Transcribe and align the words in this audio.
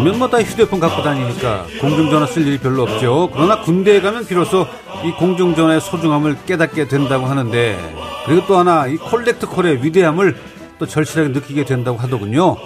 네, 0.00 0.06
요즘은 0.06 0.18
뭐다 0.18 0.42
휴대폰 0.42 0.80
갖고 0.80 1.02
다니니까 1.02 1.66
공중전화 1.80 2.26
쓸 2.26 2.46
일이 2.46 2.58
별로 2.58 2.82
없죠. 2.82 3.30
그러나 3.32 3.60
군대에 3.60 4.00
가면 4.00 4.26
비로소 4.26 4.66
이 5.04 5.12
공중전화의 5.12 5.80
소중함을 5.80 6.38
깨닫게 6.46 6.88
된다고 6.88 7.26
하는데, 7.26 7.78
그리고 8.26 8.46
또 8.46 8.58
하나 8.58 8.86
이 8.86 8.96
콜렉트 8.96 9.46
콜의 9.46 9.84
위대함을 9.84 10.36
또 10.78 10.86
절실하게 10.86 11.30
느끼게 11.30 11.64
된다고 11.64 11.98
하더군요. 11.98 12.56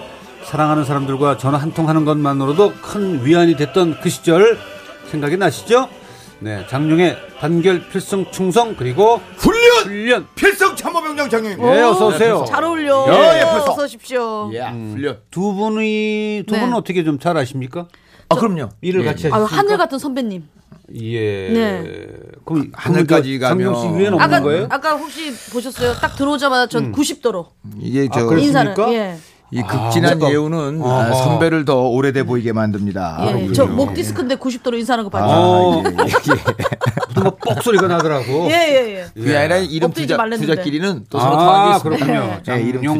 사랑하는 0.44 0.84
사람들과 0.84 1.36
전화 1.38 1.58
한 1.58 1.72
통 1.72 1.88
하는 1.88 2.04
것만으로도 2.04 2.74
큰 2.82 3.24
위안이 3.24 3.56
됐던 3.56 4.00
그 4.00 4.10
시절 4.10 4.58
생각이 5.10 5.36
나시죠? 5.36 5.88
네, 6.44 6.66
장룡의 6.68 7.16
단결 7.40 7.88
필승 7.88 8.30
충성 8.30 8.76
그리고 8.76 9.18
훈련 9.38 9.84
훈련. 9.86 10.26
필성 10.34 10.76
참모병장 10.76 11.30
장룡 11.30 11.56
네, 11.56 11.80
어서 11.80 12.08
오세요. 12.08 12.44
잘 12.46 12.62
어울려. 12.62 13.06
야, 13.08 13.38
예, 13.38 13.44
벌써. 13.50 13.72
어서 13.72 13.84
오십시오. 13.84 14.50
예 14.52 14.60
훈련 14.60 15.20
두 15.30 15.54
분이 15.54 16.44
두 16.46 16.52
네. 16.54 16.60
분은 16.60 16.74
어떻게 16.74 17.02
좀 17.02 17.18
잘 17.18 17.38
아십니까? 17.38 17.88
아 18.28 18.34
그럼요 18.34 18.68
일을 18.82 19.00
예. 19.00 19.04
같이 19.06 19.26
아유, 19.28 19.32
하셨습니까? 19.44 19.56
하늘 19.58 19.78
같은 19.78 19.98
선배님. 19.98 20.44
예. 21.00 21.48
네. 21.48 22.06
그럼 22.44 22.70
하늘까지 22.74 23.40
장룡 23.40 23.74
씨 23.76 23.80
가면- 23.86 23.96
위에는 23.96 24.12
없는 24.14 24.20
아까 24.20 24.40
거예요? 24.42 24.66
아까 24.68 24.92
혹시 24.96 25.32
보셨어요? 25.50 25.94
딱 25.94 26.14
들어오자마자 26.14 26.66
전 26.66 26.92
90도로 26.92 27.46
이게 27.80 28.06
아, 28.12 28.18
저? 28.20 28.36
인사를. 28.36 28.74
예. 28.92 29.16
이 29.54 29.62
극진한 29.62 30.20
아, 30.20 30.30
예우는. 30.30 30.82
아, 30.84 31.12
선배를 31.12 31.64
더 31.64 31.82
오래돼 31.88 32.24
보이게 32.24 32.52
만듭니다. 32.52 33.18
예. 33.38 33.52
저목 33.52 33.94
디스크인데 33.94 34.34
90도로 34.34 34.74
인사하는 34.80 35.04
거 35.04 35.10
봤죠? 35.10 35.24
어. 35.26 35.80
아, 35.80 35.84
예, 35.86 36.08
예. 36.08 36.34
무슨 37.14 37.22
뭐뻑 37.22 37.62
소리가 37.62 37.86
나더라고. 37.86 38.48
예, 38.50 38.52
예, 38.52 38.94
예. 38.96 39.06
그게 39.14 39.36
아니라 39.36 39.56
이름 39.58 39.92
투자. 39.92 40.16
투자끼리는 40.28 41.06
또 41.08 41.20
서로 41.20 41.38
아. 41.38 41.78
그렇군요. 41.78 42.40
예, 42.50 42.60
이름 42.60 42.98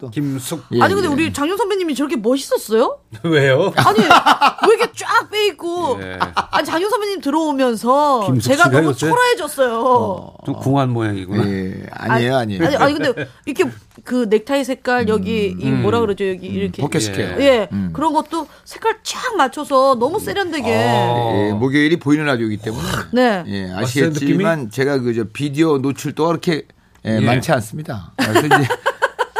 또. 0.00 0.10
김숙. 0.10 0.64
예, 0.72 0.82
아니 0.82 0.94
근데 0.94 1.08
예. 1.08 1.12
우리 1.12 1.32
장용 1.32 1.56
선배님이 1.56 1.94
저렇게 1.94 2.16
멋있었어요? 2.16 2.98
왜요? 3.22 3.72
아니 3.76 3.98
왜 4.00 4.74
이렇게 4.74 4.92
쫙 4.96 5.30
빼입고 5.30 6.00
예. 6.02 6.18
아니 6.50 6.66
장용 6.66 6.90
선배님 6.90 7.20
들어오면서 7.20 8.34
제가 8.40 8.70
너무 8.70 8.88
요새? 8.88 9.08
초라해졌어요. 9.08 10.34
좀 10.44 10.54
궁한 10.56 10.90
모양이구나. 10.90 11.48
예, 11.48 11.86
아니에요, 11.92 12.36
아니에요. 12.36 12.66
아니, 12.66 12.76
아니 12.76 12.94
근데 12.94 13.28
이렇게 13.46 13.70
그 14.04 14.26
넥타이 14.30 14.64
색깔 14.64 15.08
여기 15.08 15.54
이 15.58 15.70
뭐라 15.70 16.00
그러죠 16.00 16.28
여기 16.28 16.46
이렇게 16.46 16.80
음, 16.80 16.84
pocket 16.84 17.00
square. 17.00 17.40
예 17.40 17.68
그런 17.92 18.12
것도 18.14 18.46
색깔 18.64 18.96
쫙 19.02 19.36
맞춰서 19.36 19.96
너무 19.98 20.18
세련되게 20.18 20.70
예, 20.70 21.52
목요일이 21.52 21.96
보이는 21.98 22.24
라디오이기 22.24 22.62
때문에 22.62 22.82
네. 23.12 23.44
예, 23.46 23.60
느낌이? 23.64 23.74
아시겠지만 23.74 24.70
제가 24.70 24.98
그 24.98 25.12
저 25.14 25.24
비디오 25.24 25.76
노출도 25.78 26.26
그렇게 26.26 26.62
예, 27.04 27.20
많지 27.20 27.52
않습니다. 27.52 28.12
그래서 28.16 28.46
이제 28.46 28.56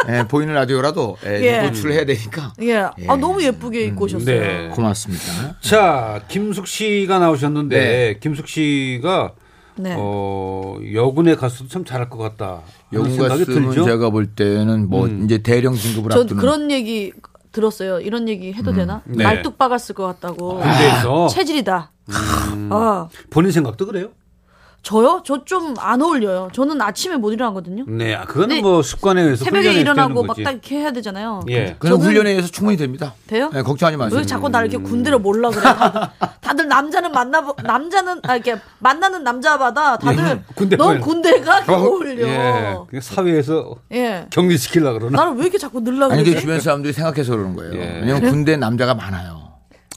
예, 0.09 0.27
보이는 0.27 0.53
라디오라도 0.53 1.17
예, 1.25 1.41
예. 1.41 1.61
노출을 1.63 1.93
해야 1.93 2.05
되니까 2.05 2.53
예. 2.61 2.75
아 2.75 3.15
너무 3.15 3.41
예쁘게 3.41 3.85
입고 3.85 4.05
오셨어요. 4.05 4.39
네. 4.41 4.69
고맙습니다. 4.69 5.55
자, 5.61 6.21
김숙 6.27 6.67
씨가 6.67 7.19
나오셨는데 7.19 7.75
네. 7.79 8.19
김숙 8.19 8.47
씨가 8.47 9.31
네. 9.75 9.95
어, 9.97 10.77
여군에 10.93 11.35
갔어도 11.35 11.67
참 11.67 11.83
잘할 11.85 12.09
것 12.09 12.17
같다. 12.17 12.61
생각이 12.91 13.17
갔으면 13.45 13.45
들죠. 13.71 13.85
제가 13.85 14.09
볼 14.09 14.27
때는 14.27 14.89
뭐 14.89 15.07
이제 15.07 15.39
대령 15.39 15.73
진급을 15.75 16.11
전 16.11 16.21
앞두는 16.23 16.41
그런 16.41 16.71
얘기 16.71 17.11
들었어요. 17.51 17.99
이런 17.99 18.27
얘기 18.27 18.53
해도 18.53 18.73
되나? 18.73 19.01
네. 19.05 19.23
말뚝 19.23 19.57
박았을 19.57 19.95
것 19.95 20.05
같다고. 20.05 20.59
군대에서 20.59 21.27
체질이다. 21.29 21.91
아 22.69 23.07
본인 23.29 23.51
생각도 23.51 23.85
그래요? 23.85 24.09
저요? 24.83 25.21
저 25.25 25.45
좀 25.45 25.73
안 25.79 26.01
어울려요. 26.01 26.49
저는 26.53 26.81
아침에 26.81 27.15
못 27.15 27.31
일어나거든요. 27.31 27.85
네, 27.87 28.13
아, 28.15 28.25
그거는 28.25 28.49
네. 28.57 28.61
뭐 28.61 28.81
습관에 28.83 29.21
의해서 29.21 29.45
새벽에 29.45 29.61
훈련에 29.69 29.79
일어나고 29.81 30.09
되는 30.13 30.27
막 30.27 30.33
거지. 30.33 30.43
딱 30.43 30.51
이렇게 30.51 30.75
해야 30.79 30.91
되잖아요. 30.91 31.41
예. 31.49 31.75
그냥 31.79 31.97
저는- 31.97 32.01
훈련에 32.03 32.29
의해서 32.31 32.49
충분히 32.49 32.75
됩니다. 32.77 33.13
돼요? 33.27 33.49
예, 33.55 33.61
걱정하지 33.61 33.95
마세요. 33.97 34.19
왜 34.19 34.25
자꾸 34.25 34.49
나 34.49 34.61
이렇게 34.61 34.77
군대를 34.77 35.19
몰라 35.19 35.49
그래? 35.49 35.61
다들, 35.61 36.01
다들 36.41 36.67
남자는 36.67 37.11
만나 37.13 37.41
남자는 37.63 38.19
아 38.23 38.35
이렇게 38.35 38.57
만나는 38.79 39.23
남자마다 39.23 39.97
다들 39.97 40.43
군대 40.53 40.75
넌 40.75 40.87
보내. 40.87 40.99
군대가 40.99 41.63
어울려. 41.69 42.27
예. 42.27 42.77
그냥 42.89 43.01
사회에서 43.01 43.75
예. 43.93 44.27
격리시키려 44.31 44.93
그러나. 44.93 45.23
나는 45.23 45.37
왜 45.37 45.43
이렇게 45.43 45.57
자꾸 45.57 45.79
늘라 45.79 46.07
아니, 46.07 46.17
그 46.17 46.29
그러지? 46.31 46.41
주변 46.41 46.59
사람들이 46.59 46.91
생각해서 46.93 47.31
그러는 47.31 47.55
거예요. 47.55 47.73
예. 47.75 47.99
왜냐면 48.01 48.29
군대 48.29 48.57
남자가 48.57 48.93
많아요. 48.95 49.42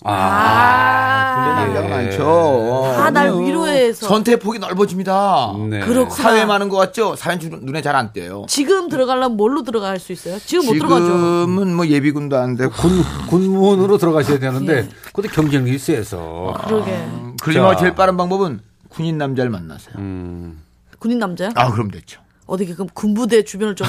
아, 0.05 1.55
남자가 1.65 1.89
많죠. 1.89 2.93
아, 2.97 3.11
날 3.11 3.33
위로해서. 3.41 4.07
선택 4.07 4.39
폭이 4.41 4.59
넓어집니다. 4.59 5.53
네. 5.71 5.81
그렇구나. 5.81 6.15
사회 6.15 6.45
많은 6.45 6.69
것 6.69 6.77
같죠? 6.77 7.17
사회 7.17 7.39
주- 7.39 7.49
눈에 7.51 7.83
잘 7.83 7.97
안 7.97 8.13
띄어요. 8.13 8.45
지금 8.49 8.89
들어가려면 8.89 9.37
뭘로 9.37 9.63
들어갈 9.63 9.99
수 9.99 10.13
있어요? 10.13 10.39
지금 10.39 10.67
못 10.67 10.73
들어가죠. 10.75 11.05
지금은 11.07 11.75
뭐 11.75 11.87
예비군도 11.87 12.37
안 12.37 12.57
되고 12.57 12.73
군, 12.73 13.03
군무원으로 13.29 13.97
들어가셔야 13.99 14.37
예. 14.37 14.41
되는데, 14.41 14.89
그것도 15.07 15.29
경쟁력이 15.29 15.79
세서. 15.79 16.55
그러게. 16.67 17.07
그러지만 17.43 17.73
자. 17.75 17.81
제일 17.81 17.95
빠른 17.95 18.17
방법은 18.17 18.61
군인 18.89 19.17
남자를 19.19 19.51
만나세요. 19.51 19.95
음. 19.99 20.63
군인 20.99 21.19
남자요? 21.19 21.51
아 21.55 21.71
그럼 21.71 21.91
됐죠. 21.91 22.21
어디 22.47 22.65
그럼 22.73 22.89
군부대 22.95 23.45
주변을 23.45 23.75
좀 23.75 23.87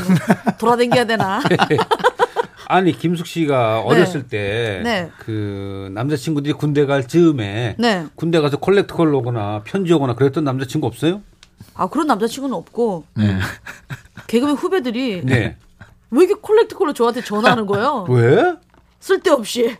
돌아다녀야 0.58 1.06
되나? 1.06 1.42
아니, 2.70 2.92
김숙 2.92 3.26
씨가 3.28 3.82
어렸을 3.82 4.28
때, 4.28 4.82
네. 4.84 5.10
그, 5.20 5.90
남자친구들이 5.94 6.54
군대 6.54 6.86
갈 6.86 7.08
즈음에, 7.08 7.76
네. 7.80 8.06
군대 8.16 8.40
가서 8.42 8.58
콜렉트콜 8.58 9.14
오거나 9.16 9.62
편지 9.64 9.94
오거나 9.94 10.16
그랬던 10.16 10.44
남자친구 10.44 10.86
없어요? 10.86 11.22
아 11.74 11.88
그런 11.88 12.08
남자친구는 12.08 12.56
없고 12.56 13.06
네. 13.16 13.38
개그맨 14.28 14.56
후배들이 14.56 15.22
네. 15.24 15.56
왜 16.12 16.24
이렇게 16.26 16.40
콜렉트콜로 16.42 16.94
저한테 16.94 17.24
전화하는 17.24 17.66
거예요? 17.66 18.06
왜? 18.10 18.56
쓸데없이. 19.00 19.76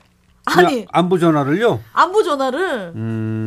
아니 0.46 0.68
그냥 0.68 0.86
안부 0.92 1.20
전화를요? 1.20 1.82
안부 1.94 2.24
전화를 2.24 2.94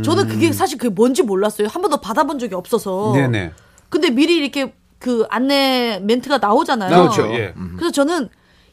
저는 0.04 0.28
그게 0.28 0.52
사실 0.52 0.78
그게 0.78 0.90
뭔지 0.90 1.22
몰랐어요. 1.22 1.68
한 1.68 1.80
번도 1.80 2.00
받아본 2.00 2.38
적이 2.38 2.56
없어서. 2.56 3.12
네네. 3.14 3.52
근데 3.88 4.10
미리 4.10 4.36
이렇게 4.36 4.74
그 4.98 5.24
안내 5.30 5.98
멘트가 6.02 6.38
나오잖아요. 6.38 6.90
나오죠. 6.90 7.32
예. 7.34 7.54
그래서 7.76 7.90
저는 7.90 8.28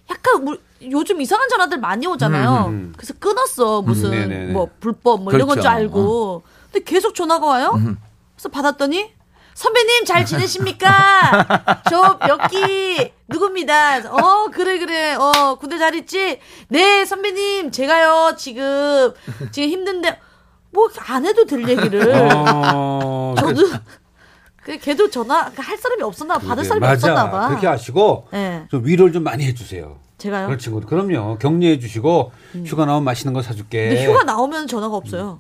약간 0.10 0.44
뭐 0.46 0.58
요즘 0.82 1.20
이상한 1.22 1.50
전화들 1.50 1.80
많이 1.80 2.06
오잖아요. 2.08 2.92
그래서 2.96 3.14
끊었어. 3.20 3.82
무슨 3.82 4.32
음. 4.32 4.54
뭐 4.54 4.70
불법 4.80 5.24
뭐 5.24 5.34
이런 5.34 5.48
건줄 5.48 5.64
그렇죠. 5.64 5.70
알고. 5.78 6.44
근데 6.72 6.84
계속 6.86 7.16
전화가 7.16 7.46
와요. 7.46 7.80
그래서 8.36 8.50
받았더니 8.50 9.12
선배님 9.56 10.06
잘 10.06 10.24
지내십니까? 10.26 11.82
저 11.90 12.20
몇 12.22 12.48
기 12.52 13.12
누굽니다. 13.28 14.14
어 14.14 14.50
그래 14.52 14.78
그래. 14.78 15.16
어 15.16 15.56
군대 15.56 15.78
잘 15.80 15.96
있지? 15.96 16.40
네 16.70 17.04
선배님 17.06 17.72
제가요 17.72 18.36
지금 18.38 19.12
지금 19.52 19.70
힘든데 19.70 20.20
뭐 20.72 20.90
안 21.08 21.26
해도 21.26 21.46
될 21.46 21.68
얘기를. 21.68 22.14
어, 22.34 23.34
저도 23.40 23.64
그 24.68 24.78
걔도 24.78 25.10
전화 25.10 25.50
할 25.56 25.78
사람이 25.78 26.04
없었나 26.04 26.38
봐. 26.40 26.48
받을 26.50 26.66
사람이 26.66 26.82
맞아. 26.82 26.94
없었나 27.14 27.32
봐. 27.32 27.48
그렇게 27.48 27.68
하시고, 27.68 28.28
네. 28.34 28.66
좀 28.70 28.86
위로를 28.86 29.14
좀 29.14 29.24
많이 29.24 29.46
해주세요. 29.46 29.98
제가요. 30.18 30.48
그런 30.48 30.60
친구들. 30.60 30.90
그럼요. 30.90 31.38
격려해 31.38 31.80
주시고, 31.80 32.34
휴가 32.66 32.84
나오면 32.86 33.06
맛있는 33.06 33.34
거 33.34 33.42
사줄게. 33.42 33.88
근데 33.88 34.06
휴가 34.06 34.24
나오면 34.26 34.68
전화가 34.68 34.94
없어요. 34.94 35.40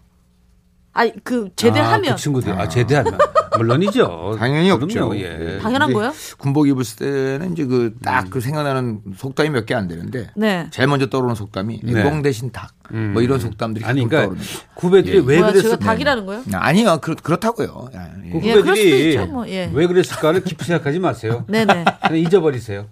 아니 0.93 1.11
그 1.25 1.49
제대하면 1.57 2.11
아, 2.13 2.15
그 2.15 2.21
친구들. 2.21 2.53
아, 2.53 2.69
제대하면. 2.69 3.17
물론이죠. 3.57 4.35
당연히 4.39 4.67
그럼요. 4.69 4.83
없죠. 4.85 5.17
예. 5.19 5.59
당연한 5.61 5.87
근데 5.89 5.93
거예요? 5.93 6.13
군복 6.37 6.67
입을 6.67 6.83
때는 6.97 7.53
이제 7.53 7.65
그딱그 7.65 8.39
생각나는 8.41 9.01
속담이 9.17 9.49
몇 9.49 9.65
개 9.65 9.73
안 9.75 9.87
되는데 9.87 10.29
네. 10.35 10.67
제일 10.71 10.87
먼저 10.87 11.07
떠오르는 11.07 11.35
속담이 11.35 11.81
네. 11.83 12.03
꽁 12.03 12.21
대신 12.21 12.51
닭. 12.51 12.71
뭐 12.89 13.21
이런 13.21 13.37
속담들이 13.39 13.83
아니, 13.83 13.99
계속 13.99 14.09
그러니까 14.09 14.27
떠오릅니다. 14.35 14.59
후배들이 14.77 15.17
왜 15.17 15.21
뭐야 15.39 15.39
제가 15.39 15.51
그랬을까? 15.51 15.85
닭이라는 15.85 16.25
거예요? 16.25 16.43
아니요, 16.53 16.99
그렇, 17.01 17.15
그렇다고요. 17.21 17.89
예. 17.93 18.31
그 18.31 18.39
예, 18.47 18.53
후배들이 18.53 19.17
뭐, 19.27 19.47
예. 19.49 19.69
왜 19.73 19.87
그랬을까를 19.87 20.41
깊이 20.43 20.63
생각하지 20.63 20.99
마세요. 20.99 21.43
네네. 21.49 21.83
그냥 22.03 22.17
잊어버리세요. 22.17 22.85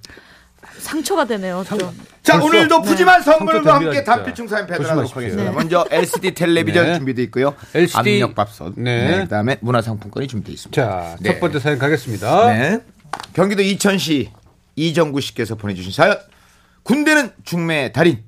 상처가 0.80 1.26
되네요. 1.26 1.64
좀. 1.68 1.80
자, 2.24 2.34
벌써? 2.40 2.46
오늘도 2.48 2.82
푸짐한 2.82 3.22
상처 3.22 3.38
선물과 3.40 3.76
함께? 3.76 4.04
단필충 4.04 4.48
사연 4.48 4.68
배달하도록. 4.68 5.16
하겠습니다. 5.16 5.50
네. 5.50 5.56
먼저 5.56 5.86
LCD 5.90 6.34
텔레비전 6.34 6.86
네. 6.88 6.96
준비되어 6.98 7.24
있고요. 7.26 7.56
LCD 7.74 8.24
압력밥솥. 8.24 8.74
네. 8.78 9.12
네. 9.12 9.24
그다음에 9.24 9.58
문화상품권이 9.62 10.28
준비되어 10.28 10.54
있습니다. 10.54 10.82
자, 10.82 11.16
네. 11.22 11.34
첫 11.34 11.40
번째 11.40 11.60
사연 11.60 11.78
가겠습니다. 11.80 12.48
네. 12.54 12.80
경기도 13.34 13.62
이천시 13.62 14.32
이정구 14.76 15.22
씨께서 15.22 15.56
보내주신 15.56 15.92
사연. 15.92 16.18
군대는 16.84 17.32
중매의 17.44 17.94
달인. 17.94 18.24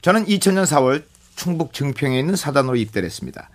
저는 0.00 0.26
2000년 0.26 0.64
4월 0.66 1.04
충북 1.36 1.72
증평에 1.72 2.18
있는 2.18 2.34
사단으로 2.36 2.76
입대를 2.76 3.06
했습니다. 3.06 3.50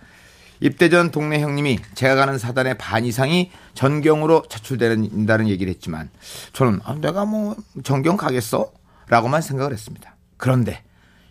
입대 0.60 0.88
전 0.88 1.10
동네 1.10 1.40
형님이 1.40 1.78
제가 1.94 2.14
가는 2.14 2.38
사단의 2.38 2.78
반 2.78 3.04
이상이 3.04 3.50
전경으로 3.74 4.44
차출된다는 4.48 5.48
얘기를 5.48 5.70
했지만 5.70 6.10
저는 6.52 6.80
아, 6.84 6.94
내가 6.94 7.24
뭐 7.24 7.56
전경 7.84 8.16
가겠어? 8.16 8.72
라고만 9.08 9.40
생각을 9.40 9.72
했습니다. 9.72 10.16
그런데 10.36 10.82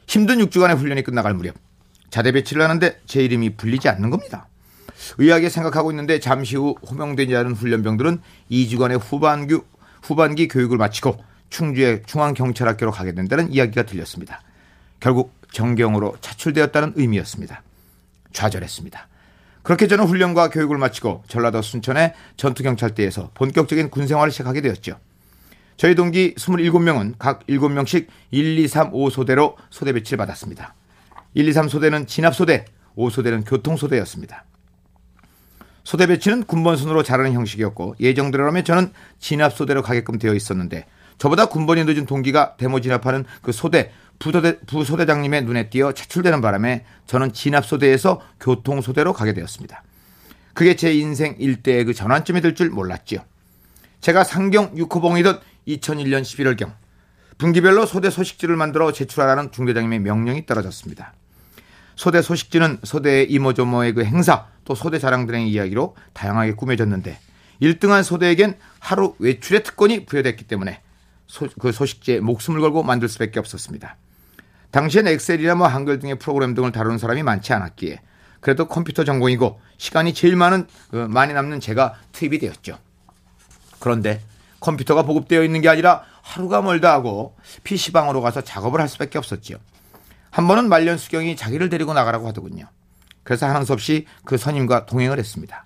힘든 0.08 0.38
6주간의 0.40 0.78
훈련이 0.78 1.04
끝나갈 1.04 1.34
무렵 1.34 1.56
자대 2.10 2.32
배치를 2.32 2.62
하는데 2.62 3.00
제 3.06 3.24
이름이 3.24 3.58
불리지 3.58 3.90
않는 3.90 4.10
겁니다. 4.10 4.48
의아하게 5.18 5.50
생각하고 5.50 5.92
있는데 5.92 6.20
잠시 6.20 6.56
후 6.56 6.76
호명되지 6.90 7.36
않은 7.36 7.54
훈련병들은 7.54 8.20
2주간의 8.50 9.00
후반기, 9.00 9.60
후반기 10.02 10.48
교육을 10.48 10.78
마치고 10.78 11.24
충주의 11.50 12.02
중앙경찰학교로 12.06 12.92
가게 12.92 13.14
된다는 13.14 13.52
이야기가 13.52 13.84
들렸습니다. 13.84 14.42
결국 15.00 15.34
정경으로 15.52 16.18
차출되었다는 16.22 16.94
의미였습니다. 16.96 17.62
좌절했습니다. 18.34 19.08
그렇게 19.68 19.88
저는 19.88 20.06
훈련과 20.06 20.50
교육을 20.50 20.78
마치고 20.78 21.26
전라도 21.28 21.62
순천의 21.62 22.14
전투경찰대에서 22.38 23.32
본격적인 23.34 23.90
군생활을 23.90 24.32
시작하게 24.32 24.62
되었죠. 24.62 24.98
저희 25.76 25.94
동기 25.94 26.36
27명은 26.36 27.16
각 27.20 27.46
7명씩 27.48 28.08
1, 28.32 28.60
2, 28.60 28.66
3, 28.66 28.94
5소대로 28.94 29.56
소대 29.70 29.92
배치를 29.92 30.20
받았습니다. 30.20 30.74
1, 31.34 31.50
2, 31.50 31.52
3소대는 31.52 32.08
진압소대, 32.08 32.64
5소대는 32.98 33.46
교통소대였습니다. 33.46 34.46
소대 35.84 36.08
배치는 36.08 36.46
군번순으로 36.46 37.04
자르는 37.04 37.34
형식이었고 37.34 37.96
예정대로라면 38.00 38.64
저는 38.64 38.94
진압소대로 39.20 39.82
가게끔 39.82 40.18
되어 40.18 40.34
있었는데 40.34 40.86
저보다 41.18 41.48
군번이 41.48 41.84
늦은 41.84 42.06
동기가 42.06 42.56
데모 42.56 42.80
진압하는 42.80 43.26
그 43.42 43.52
소대 43.52 43.92
부소대, 44.20 44.60
부소대장님의 44.62 45.44
눈에 45.44 45.70
띄어 45.70 45.92
차출되는 45.94 46.42
바람에 46.42 46.86
저는 47.06 47.34
진압소대에서 47.34 48.22
교통소대로 48.40 49.14
가게 49.14 49.34
되었습니다. 49.34 49.84
그게 50.54 50.76
제 50.76 50.94
인생 50.94 51.36
일대의 51.38 51.86
그 51.86 51.94
전환점이 51.94 52.42
될 52.42 52.56
줄 52.56 52.70
몰랐지요. 52.70 53.20
제가 54.02 54.24
상경 54.24 54.76
6호봉이던 54.76 55.40
2001년 55.68 56.22
11월경 56.22 56.74
분기별로 57.38 57.86
소대 57.86 58.10
소식지를 58.10 58.56
만들어 58.56 58.92
제출하라는 58.92 59.52
중대장님의 59.52 60.00
명령이 60.00 60.46
떨어졌습니다. 60.46 61.14
소대 61.96 62.22
소식지는 62.22 62.80
소대의 62.84 63.32
이모저모의 63.32 63.94
그 63.94 64.04
행사 64.04 64.48
또 64.66 64.76
소대 64.76 64.98
자랑들의 65.00 65.48
이야기로 65.50 65.96
다양하게 66.14 66.54
꾸며졌는데 66.54 67.20
1등한 67.62 68.04
소대에겐 68.04 68.58
하루 68.80 69.16
외출의 69.20 69.64
특권이 69.64 70.06
부여됐기 70.06 70.46
때문에 70.46 70.82
소, 71.28 71.48
그 71.60 71.72
소식지에 71.72 72.20
목숨을 72.20 72.62
걸고 72.62 72.84
만들 72.84 73.08
수밖에 73.10 73.40
없었습니다. 73.40 73.98
당시엔 74.72 75.08
엑셀이나 75.08 75.56
뭐 75.56 75.68
한글 75.68 76.00
등의 76.00 76.20
프로그램 76.20 76.54
등을 76.54 76.72
다루는 76.72 76.98
사람이 76.98 77.24
많지 77.24 77.54
않았기에 77.54 78.02
그래도 78.40 78.68
컴퓨터 78.68 79.04
전공이고 79.04 79.60
시간이 79.78 80.14
제일 80.14 80.36
많은 80.36 80.68
그 80.92 80.96
많이 80.96 81.34
남는 81.34 81.60
제가 81.60 81.96
투입이 82.12 82.40
되었죠. 82.40 82.78
그런데 83.80 84.22
컴퓨터가 84.60 85.04
보급되어 85.04 85.44
있는 85.44 85.62
게 85.62 85.70
아니라 85.70 86.04
하루가 86.22 86.62
멀다 86.62 86.92
하고 86.92 87.36
PC방으로 87.64 88.22
가서 88.22 88.42
작업을 88.42 88.82
할 88.82 88.88
수밖에 88.88 89.18
없었지요. 89.18 89.58
한 90.30 90.48
번은 90.48 90.70
말년 90.70 90.98
수경이 90.98 91.36
자기를 91.36 91.70
데리고 91.70 91.94
나가라고 91.94 92.28
하더군요. 92.28 92.66
그래서 93.24 93.48
하는 93.48 93.66
수 93.66 93.74
없이 93.74 94.06
그 94.24 94.38
선임과 94.38 94.86
동행을 94.86 95.20
했습니다. 95.20 95.66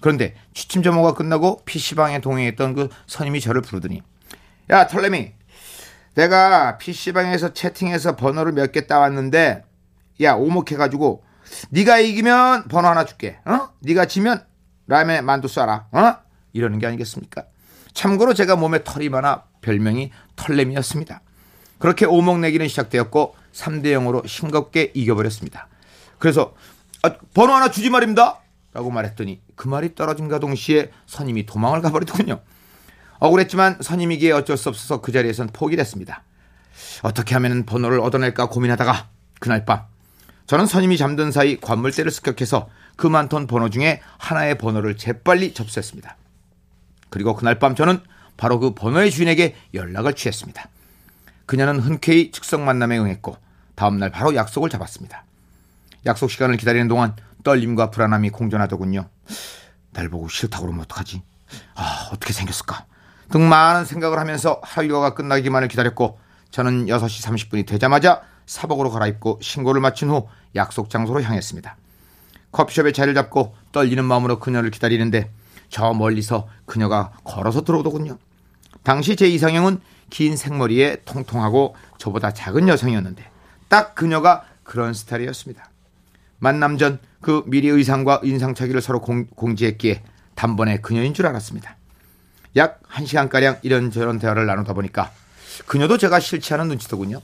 그런데 0.00 0.34
취침 0.54 0.82
점호가 0.82 1.14
끝나고 1.14 1.62
PC방에 1.64 2.20
동행했던 2.20 2.74
그 2.74 2.88
선임이 3.06 3.40
저를 3.40 3.62
부르더니 3.62 4.02
야 4.70 4.86
털레미 4.86 5.32
내가 6.14 6.78
PC방에서 6.78 7.52
채팅해서 7.52 8.16
번호를 8.16 8.52
몇 8.52 8.72
개 8.72 8.86
따왔는데 8.86 9.64
야 10.22 10.34
오목해가지고 10.34 11.24
네가 11.70 11.98
이기면 11.98 12.68
번호 12.68 12.88
하나 12.88 13.04
줄게. 13.04 13.38
어? 13.44 13.70
네가 13.80 14.06
지면 14.06 14.44
라면에 14.86 15.20
만두 15.20 15.48
쏴라. 15.48 15.86
어? 15.92 16.16
이러는 16.52 16.78
게 16.78 16.86
아니겠습니까? 16.86 17.44
참고로 17.94 18.34
제가 18.34 18.56
몸에 18.56 18.84
털이 18.84 19.08
많아 19.08 19.44
별명이 19.62 20.10
털레미였습니다. 20.36 21.22
그렇게 21.78 22.04
오목내기는 22.06 22.68
시작되었고 22.68 23.34
3대 23.52 23.86
0으로 23.86 24.26
싱겁게 24.26 24.92
이겨버렸습니다. 24.94 25.68
그래서 26.18 26.54
아, 27.02 27.14
번호 27.34 27.54
하나 27.54 27.70
주지 27.70 27.88
말입니다! 27.90 28.40
라고 28.72 28.90
말했더니 28.90 29.40
그 29.56 29.66
말이 29.66 29.94
떨어진과 29.94 30.38
동시에 30.38 30.90
선임이 31.06 31.46
도망을 31.46 31.80
가버리더군요 31.80 32.40
억울했지만 33.20 33.78
선임이기에 33.80 34.32
어쩔 34.32 34.56
수 34.56 34.68
없어서 34.68 35.00
그 35.00 35.12
자리에선 35.12 35.50
포기를 35.52 35.80
했습니다. 35.80 36.22
어떻게 37.02 37.34
하면 37.34 37.64
번호를 37.66 38.00
얻어낼까 38.00 38.48
고민하다가 38.48 39.08
그날 39.38 39.64
밤 39.64 39.84
저는 40.46 40.66
선임이 40.66 40.96
잠든 40.96 41.30
사이 41.30 41.60
관물대를 41.60 42.10
습격해서 42.10 42.68
그 42.96 43.06
많던 43.06 43.46
번호 43.46 43.70
중에 43.70 44.00
하나의 44.18 44.58
번호를 44.58 44.96
재빨리 44.96 45.54
접수했습니다. 45.54 46.16
그리고 47.08 47.36
그날 47.36 47.58
밤 47.58 47.74
저는 47.74 48.00
바로 48.36 48.58
그 48.58 48.74
번호의 48.74 49.10
주인에게 49.10 49.54
연락을 49.74 50.14
취했습니다. 50.14 50.68
그녀는 51.46 51.78
흔쾌히 51.78 52.30
즉석 52.30 52.62
만남에 52.62 52.98
응했고 52.98 53.36
다음날 53.74 54.10
바로 54.10 54.34
약속을 54.34 54.70
잡았습니다. 54.70 55.24
약속 56.06 56.30
시간을 56.30 56.56
기다리는 56.56 56.88
동안 56.88 57.14
떨림과 57.44 57.90
불안함이 57.90 58.30
공존하더군요. 58.30 59.08
날 59.92 60.08
보고 60.08 60.28
싫다고 60.28 60.64
그러면 60.64 60.82
어떡하지? 60.84 61.22
아, 61.74 62.08
어떻게 62.12 62.32
생겼을까? 62.32 62.86
등 63.30 63.48
많은 63.48 63.84
생각을 63.84 64.18
하면서 64.18 64.60
하루 64.62 64.86
일과가 64.86 65.14
끝나기만을 65.14 65.68
기다렸고 65.68 66.18
저는 66.50 66.86
6시 66.86 67.24
30분이 67.26 67.66
되자마자 67.66 68.22
사복으로 68.46 68.90
갈아입고 68.90 69.38
신고를 69.40 69.80
마친 69.80 70.10
후 70.10 70.28
약속 70.56 70.90
장소로 70.90 71.22
향했습니다. 71.22 71.76
커피숍에 72.52 72.92
자리를 72.92 73.14
잡고 73.14 73.54
떨리는 73.72 74.04
마음으로 74.04 74.40
그녀를 74.40 74.70
기다리는데 74.70 75.30
저 75.68 75.92
멀리서 75.92 76.48
그녀가 76.66 77.12
걸어서 77.22 77.62
들어오더군요. 77.62 78.18
당시 78.82 79.14
제 79.14 79.28
이상형은 79.28 79.80
긴 80.10 80.36
생머리에 80.36 81.02
통통하고 81.04 81.76
저보다 81.98 82.32
작은 82.32 82.66
여성이었는데 82.66 83.24
딱 83.68 83.94
그녀가 83.94 84.44
그런 84.64 84.92
스타일이었습니다. 84.92 85.70
만남 86.38 86.78
전 86.78 86.98
그 87.20 87.44
미리 87.46 87.68
의상과 87.68 88.22
인상착의를 88.24 88.80
서로 88.80 89.00
공, 89.00 89.26
공지했기에 89.26 90.02
단번에 90.34 90.78
그녀인 90.78 91.14
줄 91.14 91.26
알았습니다. 91.26 91.76
약 92.56 92.82
1시간가량 92.88 93.60
이런저런 93.62 94.18
대화를 94.18 94.46
나누다 94.46 94.72
보니까 94.72 95.12
그녀도 95.66 95.98
제가 95.98 96.20
싫지 96.20 96.52
않은 96.54 96.68
눈치더군요. 96.68 97.20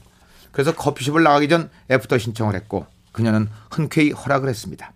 그래서 0.51 0.73
커피숍을 0.73 1.23
나가기 1.23 1.49
전 1.49 1.69
after 1.91 2.17
신청을 2.17 2.55
했고 2.55 2.85
그녀는 3.11 3.49
흔쾌히 3.71 4.11
허락을 4.11 4.49
했습니다. 4.49 4.93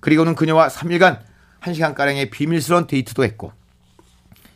그리고는 0.00 0.34
그녀와 0.34 0.68
3일간 0.68 1.20
1시간가량의 1.62 2.30
비밀스러운 2.30 2.86
데이트도 2.86 3.24
했고 3.24 3.52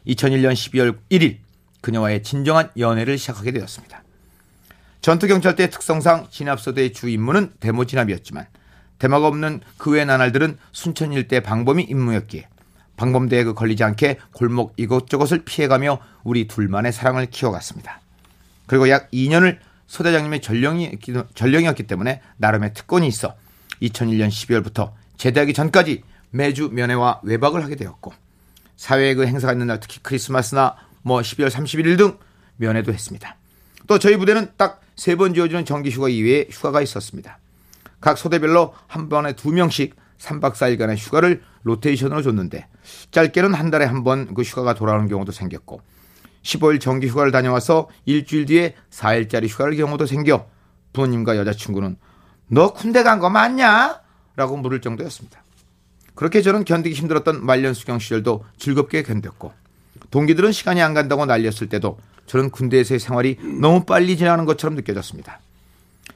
2001년 0.06 0.52
12월 0.52 0.98
1일 1.10 1.38
그녀와의 1.80 2.22
진정한 2.22 2.70
연애를 2.78 3.16
시작하게 3.16 3.52
되었습니다. 3.52 4.02
전투경찰대 5.02 5.70
특성상 5.70 6.28
진압소대의 6.30 6.92
주 6.92 7.08
임무는 7.08 7.52
데모 7.60 7.84
진압이었지만 7.84 8.46
대마가 8.98 9.28
없는 9.28 9.60
그 9.78 9.90
외 9.90 10.04
나날들은 10.04 10.58
순천 10.72 11.12
일대 11.12 11.40
방범이 11.40 11.84
임무였기에 11.84 12.48
방범대에 12.96 13.44
그 13.44 13.54
걸리지 13.54 13.84
않게 13.84 14.18
골목 14.32 14.74
이것저것을 14.76 15.44
피해가며 15.44 15.98
우리 16.24 16.46
둘만의 16.46 16.92
사랑을 16.92 17.26
키워갔습니다. 17.26 18.00
그리고 18.66 18.88
약 18.88 19.10
2년을 19.10 19.58
소대장님의 19.86 20.40
전령이, 20.40 20.98
전령이었기 21.34 21.84
때문에 21.84 22.20
나름의 22.38 22.74
특권이 22.74 23.06
있어 23.06 23.34
2001년 23.82 24.28
12월부터 24.28 24.92
제대하기 25.16 25.54
전까지 25.54 26.02
매주 26.30 26.70
면회와 26.72 27.20
외박을 27.22 27.62
하게 27.62 27.76
되었고 27.76 28.12
사회에 28.76 29.14
그 29.14 29.26
행사가 29.26 29.52
있는 29.52 29.68
날 29.68 29.80
특히 29.80 30.00
크리스마스나 30.02 30.76
뭐 31.02 31.20
12월 31.20 31.50
31일 31.50 31.96
등 31.96 32.18
면회도 32.56 32.92
했습니다. 32.92 33.36
또 33.86 33.98
저희 33.98 34.16
부대는 34.16 34.52
딱 34.56 34.86
세 34.96 35.14
번 35.14 35.34
지어주는 35.34 35.64
정기 35.64 35.90
휴가 35.90 36.08
이외에 36.08 36.48
휴가가 36.50 36.80
있었습니다. 36.80 37.38
각 38.00 38.18
소대별로 38.18 38.74
한 38.86 39.08
번에 39.08 39.34
두 39.34 39.52
명씩 39.52 39.94
3박 40.18 40.52
4일간의 40.54 40.96
휴가를 40.96 41.42
로테이션으로 41.62 42.22
줬는데 42.22 42.66
짧게는 43.10 43.54
한 43.54 43.70
달에 43.70 43.84
한 43.84 44.02
번 44.04 44.34
그 44.34 44.42
휴가가 44.42 44.74
돌아오는 44.74 45.08
경우도 45.08 45.32
생겼고 45.32 45.80
15일 46.42 46.80
정기 46.80 47.08
휴가를 47.08 47.32
다녀와서 47.32 47.88
일주일 48.04 48.46
뒤에 48.46 48.74
4일짜리 48.90 49.48
휴가를 49.48 49.76
경우도 49.76 50.06
생겨 50.06 50.46
부모님과 50.92 51.36
여자친구는 51.36 51.96
너 52.48 52.72
군대 52.72 53.02
간 53.02 53.18
거 53.20 53.28
맞냐? 53.28 54.00
라고 54.36 54.56
물을 54.56 54.80
정도였습니다. 54.80 55.42
그렇게 56.14 56.40
저는 56.42 56.64
견디기 56.64 56.94
힘들었던 56.94 57.44
말년 57.44 57.74
수경 57.74 57.98
시절도 57.98 58.44
즐겁게 58.58 59.02
견뎠고 59.02 59.50
동기들은 60.10 60.52
시간이 60.52 60.80
안 60.80 60.94
간다고 60.94 61.26
난리였을 61.26 61.68
때도 61.68 61.98
저는 62.26 62.50
군대에서의 62.50 63.00
생활이 63.00 63.36
너무 63.60 63.84
빨리 63.84 64.16
지나가는 64.16 64.44
것처럼 64.44 64.76
느껴졌습니다. 64.76 65.40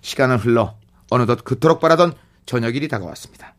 시간은 0.01 0.37
흘러 0.39 0.77
어느덧 1.11 1.45
그토록 1.45 1.81
바라던 1.81 2.15
저녁일이 2.47 2.89
다가왔습니다. 2.89 3.55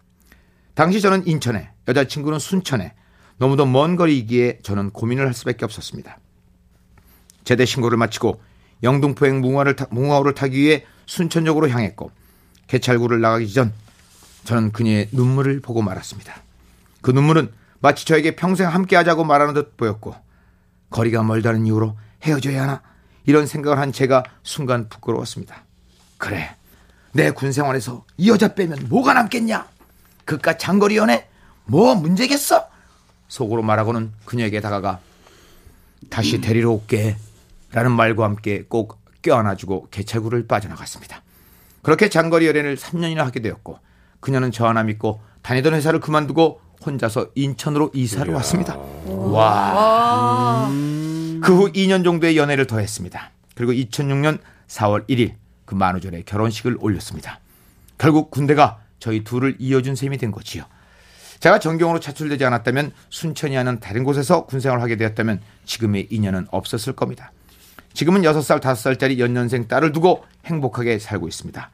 당시 0.74 1.01
저는 1.01 1.28
인천에, 1.28 1.70
여자친구는 1.88 2.40
순천에 2.40 2.94
너무도 3.38 3.66
먼 3.66 3.96
거리이기에 3.96 4.60
저는 4.63 4.92
고민을 4.92 5.25
할 5.25 5.34
수밖에 5.34 5.66
없었습니다. 5.66 6.20
제대 7.44 7.66
신고를 7.66 7.98
마치고 7.98 8.42
영등포행 8.84 9.42
뭉화를 9.42 9.75
타, 9.75 9.88
뭉화호를 9.90 10.34
타기 10.36 10.58
위해 10.60 10.86
순천역으로 11.08 11.70
향했고 11.70 12.12
개찰구를 12.68 13.20
나가기 13.20 13.51
전 13.51 13.74
저는 14.46 14.72
그녀의 14.72 15.10
눈물을 15.12 15.60
보고 15.62 15.82
말았습니다. 15.82 16.36
그 17.01 17.12
눈물은 17.12 17.51
마치 17.80 18.06
저에게 18.06 18.36
평생 18.36 18.68
함께하자고 18.70 19.24
말하는 19.24 19.54
듯 19.54 19.75
보였고 19.75 20.16
거리가 20.92 21.24
멀다는 21.24 21.66
이유로 21.66 21.98
헤어져야 22.24 22.63
하나 22.63 22.82
이런 23.25 23.46
생각을 23.48 23.80
한 23.80 23.92
제가 23.92 24.24
순간 24.44 24.88
부끄러웠습니다. 24.88 25.63
그래 26.18 26.56
내 27.13 27.32
군 27.32 27.51
생활에서 27.51 28.06
이 28.18 28.30
여자 28.30 28.54
빼면 28.54 28.88
뭐가 28.90 29.13
남겠냐? 29.13 29.68
그깟 30.25 30.60
장거리 30.60 30.98
연애 30.98 31.28
뭐 31.66 31.96
문제겠어? 31.96 32.68
속으로 33.28 33.62
말하고는 33.62 34.12
그녀에게 34.25 34.62
다가가 34.62 35.00
다시 36.10 36.42
데리러 36.42 36.72
올게 36.72 37.16
라는 37.72 37.92
말과 37.92 38.25
함께 38.25 38.66
꼭 38.68 39.00
껴안아주고 39.22 39.88
개찰구를 39.92 40.48
빠져나갔습니다. 40.48 41.22
그렇게 41.82 42.10
장거리 42.10 42.48
연애를 42.48 42.75
3년이나 42.75 43.20
하게 43.20 43.40
되었고 43.40 43.80
그녀는 44.20 44.51
저 44.51 44.68
하나 44.68 44.84
믿고 44.84 45.22
다니던 45.42 45.74
회사를 45.74 46.00
그만두고 46.00 46.62
혼자서 46.86 47.30
인천으로 47.36 47.92
이사를 47.94 48.32
왔습니다. 48.34 48.78
와. 49.06 50.70
그후 51.42 51.72
2년 51.72 52.04
정도의 52.04 52.38
연애를 52.38 52.68
더했습니다. 52.68 53.32
그리고 53.56 53.72
2006년 53.72 54.40
4월 54.68 55.08
1일 55.08 55.36
그 55.66 55.75
만우절에 55.75 56.24
결혼식을 56.24 56.78
올렸습니다. 56.80 57.40
결국 57.98 58.32
군대가 58.32 58.81
저희 59.01 59.25
둘을 59.25 59.58
이어준 59.60 59.96
셈이 59.96 60.17
된 60.17 60.31
거지요. 60.31 60.63
제가 61.41 61.60
전경으로 61.60 62.00
차출되지 62.00 62.46
않았다면 62.46 62.93
순천이 63.10 63.58
아닌 63.58 63.79
다른 63.79 64.03
곳에서 64.03 64.46
군생활을 64.46 64.81
하게 64.81 64.96
되었다면 64.96 65.41
지금의 65.65 66.08
인연은 66.12 66.48
없었을 66.51 66.93
겁니다. 66.93 67.34
지금은 67.93 68.22
6살, 68.22 68.62
5살짜리 68.62 69.17
연년생 69.17 69.67
딸을 69.67 69.91
두고 69.91 70.24
행복하게 70.46 71.00
살고 71.00 71.27
있습니다. 71.27 71.72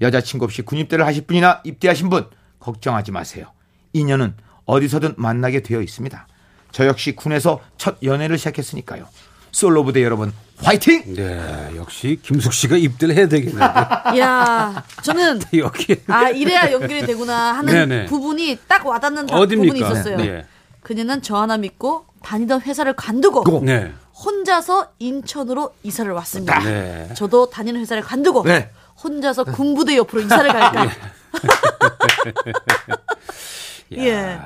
여자친구 0.00 0.44
없이 0.44 0.62
군입대를 0.62 1.04
하실 1.04 1.26
분이나 1.26 1.60
입대하신 1.64 2.08
분 2.08 2.26
걱정하지 2.60 3.10
마세요. 3.10 3.52
인연은 3.92 4.34
어디서든 4.64 5.14
만나게 5.16 5.62
되어 5.62 5.82
있습니다. 5.82 6.26
저 6.70 6.86
역시 6.86 7.16
군에서 7.16 7.60
첫 7.76 7.98
연애를 8.04 8.38
시작했으니까요. 8.38 9.08
솔로 9.50 9.82
부대 9.82 10.04
여러분 10.04 10.32
화이팅! 10.62 11.14
네, 11.14 11.70
역시 11.76 12.18
김숙 12.22 12.52
씨가 12.52 12.76
입대를 12.76 13.14
해야 13.16 13.28
되겠네요. 13.28 13.64
야, 14.18 14.84
저는 15.02 15.40
여기 15.58 15.96
아 16.08 16.28
이래야 16.28 16.70
연결이 16.72 17.04
되구나 17.06 17.54
하는 17.54 17.72
네네. 17.72 18.06
부분이 18.06 18.58
딱 18.68 18.86
와닿는 18.86 19.26
다- 19.26 19.38
어딥니까? 19.38 19.72
부분이 19.74 19.80
있었어요. 19.80 20.16
네. 20.18 20.44
그녀는 20.82 21.22
저 21.22 21.36
하나 21.36 21.56
믿고 21.56 22.04
다니던 22.22 22.62
회사를 22.62 22.92
관두고 22.94 23.62
네. 23.64 23.92
혼자서 24.24 24.88
인천으로 24.98 25.72
이사를 25.82 26.10
왔습니다. 26.12 26.58
네. 26.60 27.08
저도 27.14 27.48
다니는 27.48 27.80
회사를 27.80 28.02
관두고 28.02 28.44
네. 28.44 28.70
혼자서 29.02 29.44
군부대 29.44 29.96
옆으로 29.96 30.20
이사를 30.22 30.52
갈까? 30.52 30.90
예. 33.96 34.38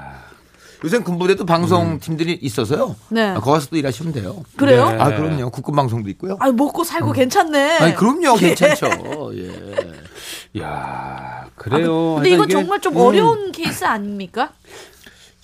요새 0.85 0.99
군부대도 0.99 1.47
방송팀들이 1.47 2.39
있어서요. 2.43 2.95
네. 3.09 3.31
아, 3.31 3.41
거기서 3.41 3.69
또 3.71 3.77
일하시면 3.77 4.13
돼요. 4.13 4.45
그래요? 4.57 4.91
네. 4.91 4.99
아, 4.99 5.07
그럼요. 5.17 5.51
국군 5.51 5.75
방송도 5.75 6.11
있고요. 6.11 6.37
아 6.41 6.53
먹고 6.53 6.85
살고 6.85 7.13
괜찮네. 7.13 7.79
아니, 7.79 7.95
그럼요. 7.95 8.37
예. 8.43 8.55
괜찮죠. 8.55 9.33
예. 9.35 10.61
야 10.61 11.47
그래요. 11.57 12.15
근데 12.17 12.29
이거 12.31 12.43
하여튼 12.43 12.45
이게- 12.45 12.53
정말 12.63 12.81
좀 12.81 12.97
어려운 12.97 13.51
케이스 13.53 13.85
아닙니까? 13.85 14.53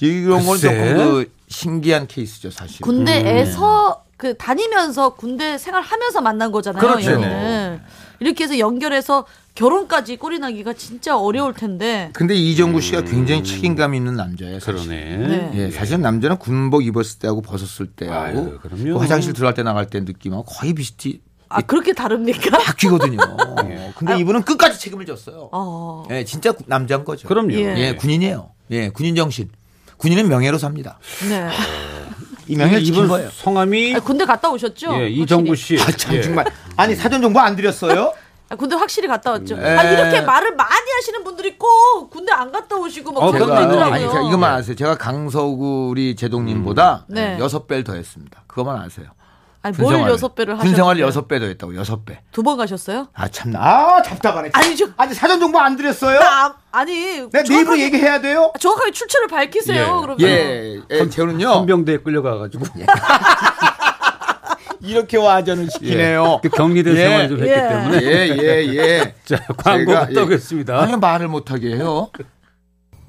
이런 0.00 0.44
건. 0.44 0.59
조금 0.59 0.94
그 0.97 1.32
신기한 1.49 2.06
케이스죠, 2.06 2.50
사실. 2.50 2.80
군대에서 2.80 4.04
그 4.16 4.37
다니면서 4.37 5.14
군대 5.14 5.56
생활하면서 5.59 6.20
만난 6.20 6.52
거잖아요. 6.52 6.80
그렇죠. 6.80 7.11
이렇게 8.21 8.45
해서 8.45 8.59
연결해서 8.59 9.27
결혼까지 9.55 10.17
꼬리 10.17 10.39
나기가 10.39 10.73
진짜 10.75 11.19
어려울 11.19 11.55
텐데. 11.55 12.11
근데 12.12 12.35
이정구 12.35 12.81
씨가 12.81 13.03
굉장히 13.03 13.43
책임감 13.43 13.95
있는 13.95 14.15
남자예요. 14.15 14.61
사실. 14.61 14.75
그러네. 14.75 15.17
네. 15.17 15.50
예, 15.55 15.71
사실 15.71 16.00
남자는 16.00 16.39
군복 16.39 16.85
입었을 16.87 17.19
때하고 17.19 17.43
벗었을 17.43 17.87
때하고 17.89 18.39
아유. 18.39 18.59
그 18.62 18.97
화장실 18.97 19.33
들어갈 19.33 19.55
때 19.55 19.62
나갈 19.62 19.87
때 19.87 20.00
느낌하고 20.00 20.45
거의 20.45 20.75
비슷히 20.75 21.21
아 21.49 21.61
그렇게 21.62 21.93
다릅니까? 21.93 22.59
바뀌거든요. 22.59 23.19
근데 23.97 24.19
이분은 24.21 24.43
끝까지 24.43 24.79
책임을 24.79 25.05
졌어요. 25.07 25.49
어. 25.50 26.07
예, 26.11 26.25
진짜 26.25 26.53
구- 26.53 26.62
남자인 26.67 27.05
거죠. 27.05 27.27
그럼요. 27.27 27.55
예. 27.55 27.75
예, 27.77 27.95
군인이에요. 27.97 28.50
예, 28.71 28.89
군인 28.91 29.17
정신. 29.17 29.49
군인은 29.97 30.29
명예로 30.29 30.59
삽니다. 30.59 30.99
네. 31.29 31.49
지킨 32.59 32.95
이분 32.95 33.09
거예요. 33.09 33.30
성함이 33.33 33.97
아, 33.97 34.00
군대 34.00 34.25
갔다 34.25 34.50
오셨죠? 34.50 35.00
예, 35.02 35.09
이정구 35.09 35.54
씨. 35.57 35.78
아, 35.80 35.87
참 35.97 36.14
예. 36.16 36.23
정말. 36.23 36.45
아니 36.76 36.95
사전 36.95 37.23
정보 37.23 37.40
안 37.40 37.57
드렸어요? 37.57 38.12
아, 38.49 38.57
군대 38.57 38.75
확실히 38.75 39.07
갔다 39.07 39.30
왔죠. 39.33 39.57
예. 39.57 39.62
아, 39.64 39.83
이렇게 39.85 40.21
말을 40.23 40.57
많이 40.57 40.90
하시는 40.97 41.23
분들이 41.23 41.57
꼭 41.57 42.11
군대 42.11 42.33
안 42.33 42.50
갔다 42.50 42.76
오시고 42.76 43.12
막 43.12 43.21
어, 43.23 43.30
그런 43.30 43.47
그건 43.49 43.57
분들. 43.62 43.75
있더라고요. 43.76 43.95
아니, 43.95 44.12
제가 44.12 44.28
이것만 44.28 44.52
아세요. 44.54 44.75
제가 44.76 44.97
강서구 44.97 45.88
우리 45.90 46.16
제동님보다 46.16 47.04
네. 47.09 47.37
여섯 47.38 47.66
배를 47.69 47.85
더 47.85 47.95
했습니다. 47.95 48.42
그것만 48.49 48.80
아세요. 48.83 49.07
아니, 49.62 49.76
뭘 49.76 49.88
군생활을. 49.88 50.12
여섯 50.14 50.35
배를 50.35 50.55
하셨어요? 50.55 50.69
군생활을 50.71 51.00
여섯 51.02 51.29
배더 51.29 51.45
했다고, 51.47 51.76
여섯 51.76 52.05
배. 52.07 52.21
두 52.33 52.43
번 52.43 52.57
가셨어요? 52.57 53.09
아, 53.12 53.29
참나. 53.29 53.59
아, 53.61 54.02
답답하네. 54.02 54.50
아니, 54.55 54.75
저- 54.75 54.88
아니, 54.97 55.12
사전 55.12 55.38
정보 55.38 55.59
안 55.61 55.76
드렸어요? 55.76 56.19
나, 56.19 56.57
아니. 56.73 57.21
내가 57.31 57.43
네 57.43 57.61
입으로 57.61 57.75
정확하게- 57.76 57.81
얘기해야 57.81 58.21
돼요? 58.23 58.52
정확하게 58.59 58.93
출처를 58.93 59.29
밝히세요. 59.29 59.83
예. 59.83 60.00
그러면. 60.00 60.17
예, 60.21 60.81
예 60.90 61.09
저는요. 61.11 61.47
헌병대에 61.49 61.99
끌려가가지고 61.99 62.64
이렇게 64.83 65.19
와전을 65.19 65.69
시키네요. 65.71 66.40
그 66.43 66.49
격리된 66.49 66.97
예. 66.97 67.02
생활을 67.02 67.29
좀 67.29 67.38
했기 67.40 67.50
예. 67.50 67.69
때문에 67.69 68.02
예, 68.02 68.29
예, 68.38 68.75
예. 68.76 69.14
자 69.26 69.37
광고 69.59 69.93
갔다 69.93 70.12
예. 70.14 70.21
오겠습니다. 70.21 70.81
아니, 70.81 70.97
말을 70.97 71.29
못하게 71.29 71.76
해요. 71.76 72.09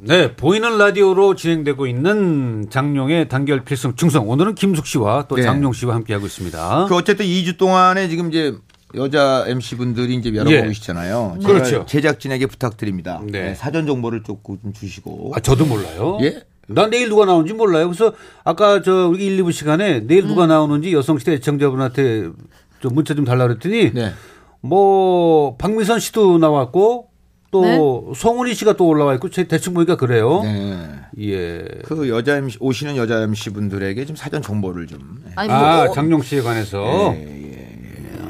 네, 0.04 0.36
보이는 0.36 0.80
라디오로 0.80 1.36
진행되고 1.36 1.86
있는 1.86 2.66
장룡의 2.72 3.30
단결 3.30 3.64
필승 3.64 3.96
충성. 3.96 4.28
오늘은 4.28 4.56
김숙 4.56 4.88
씨와 4.88 5.26
또 5.28 5.36
네. 5.36 5.44
장룡 5.44 5.74
씨와 5.74 5.94
함께 5.94 6.14
하고 6.14 6.26
있습니다. 6.26 6.88
그 6.90 6.96
어쨌든 6.96 7.24
2주 7.28 7.58
동안에 7.58 8.08
지금 8.08 8.30
이제 8.30 8.56
여자 8.96 9.46
MC 9.48 9.78
분들이 9.78 10.16
이제 10.16 10.34
여러 10.34 10.50
예. 10.50 10.62
분 10.62 10.70
계시잖아요. 10.70 11.38
제가 11.42 11.54
그렇죠. 11.54 11.86
제작진에게 11.86 12.48
부탁드립니다. 12.48 13.22
네. 13.24 13.44
네, 13.44 13.56
사전 13.56 13.86
정보를 13.86 14.24
조금 14.24 14.58
좀 14.60 14.74
주시고. 14.74 15.34
아, 15.36 15.40
저도 15.40 15.66
몰라요. 15.66 16.18
예? 16.22 16.42
난 16.68 16.90
내일 16.90 17.08
누가 17.08 17.26
나오는지 17.26 17.54
몰라요. 17.54 17.88
그래서 17.88 18.14
아까 18.44 18.82
저 18.82 19.08
우리 19.08 19.28
1, 19.28 19.44
2부 19.44 19.52
시간에 19.52 20.00
내일 20.00 20.24
음. 20.24 20.30
누가 20.30 20.48
나오는지 20.48 20.94
여성시대 20.94 21.34
애청자분한테 21.34 22.32
좀 22.80 22.96
문자 22.96 23.14
좀 23.14 23.24
달라 23.24 23.46
그랬더니 23.46 23.94
네. 23.94 24.14
뭐 24.62 25.58
박미선 25.58 26.00
씨도 26.00 26.40
나왔고 26.40 27.11
또 27.52 27.62
네? 27.64 27.78
송은희 28.16 28.54
씨가 28.56 28.74
또 28.74 28.88
올라와 28.88 29.14
있고 29.16 29.30
제 29.30 29.44
대충 29.44 29.74
보니까 29.74 29.98
그래요. 29.98 30.42
네. 30.44 30.88
예. 31.20 31.66
그 31.86 32.08
여자 32.10 32.38
MC 32.38 32.58
오시는 32.62 32.96
여자 32.96 33.22
MC 33.22 33.50
분들에게 33.52 34.06
좀 34.06 34.16
사전 34.16 34.42
정보를 34.42 34.88
좀. 34.88 35.22
네. 35.26 35.32
아니, 35.36 35.50
뭐, 35.50 35.58
아, 35.58 35.84
어, 35.84 35.92
장룡 35.92 36.22
씨에 36.22 36.42
관해서 36.42 37.14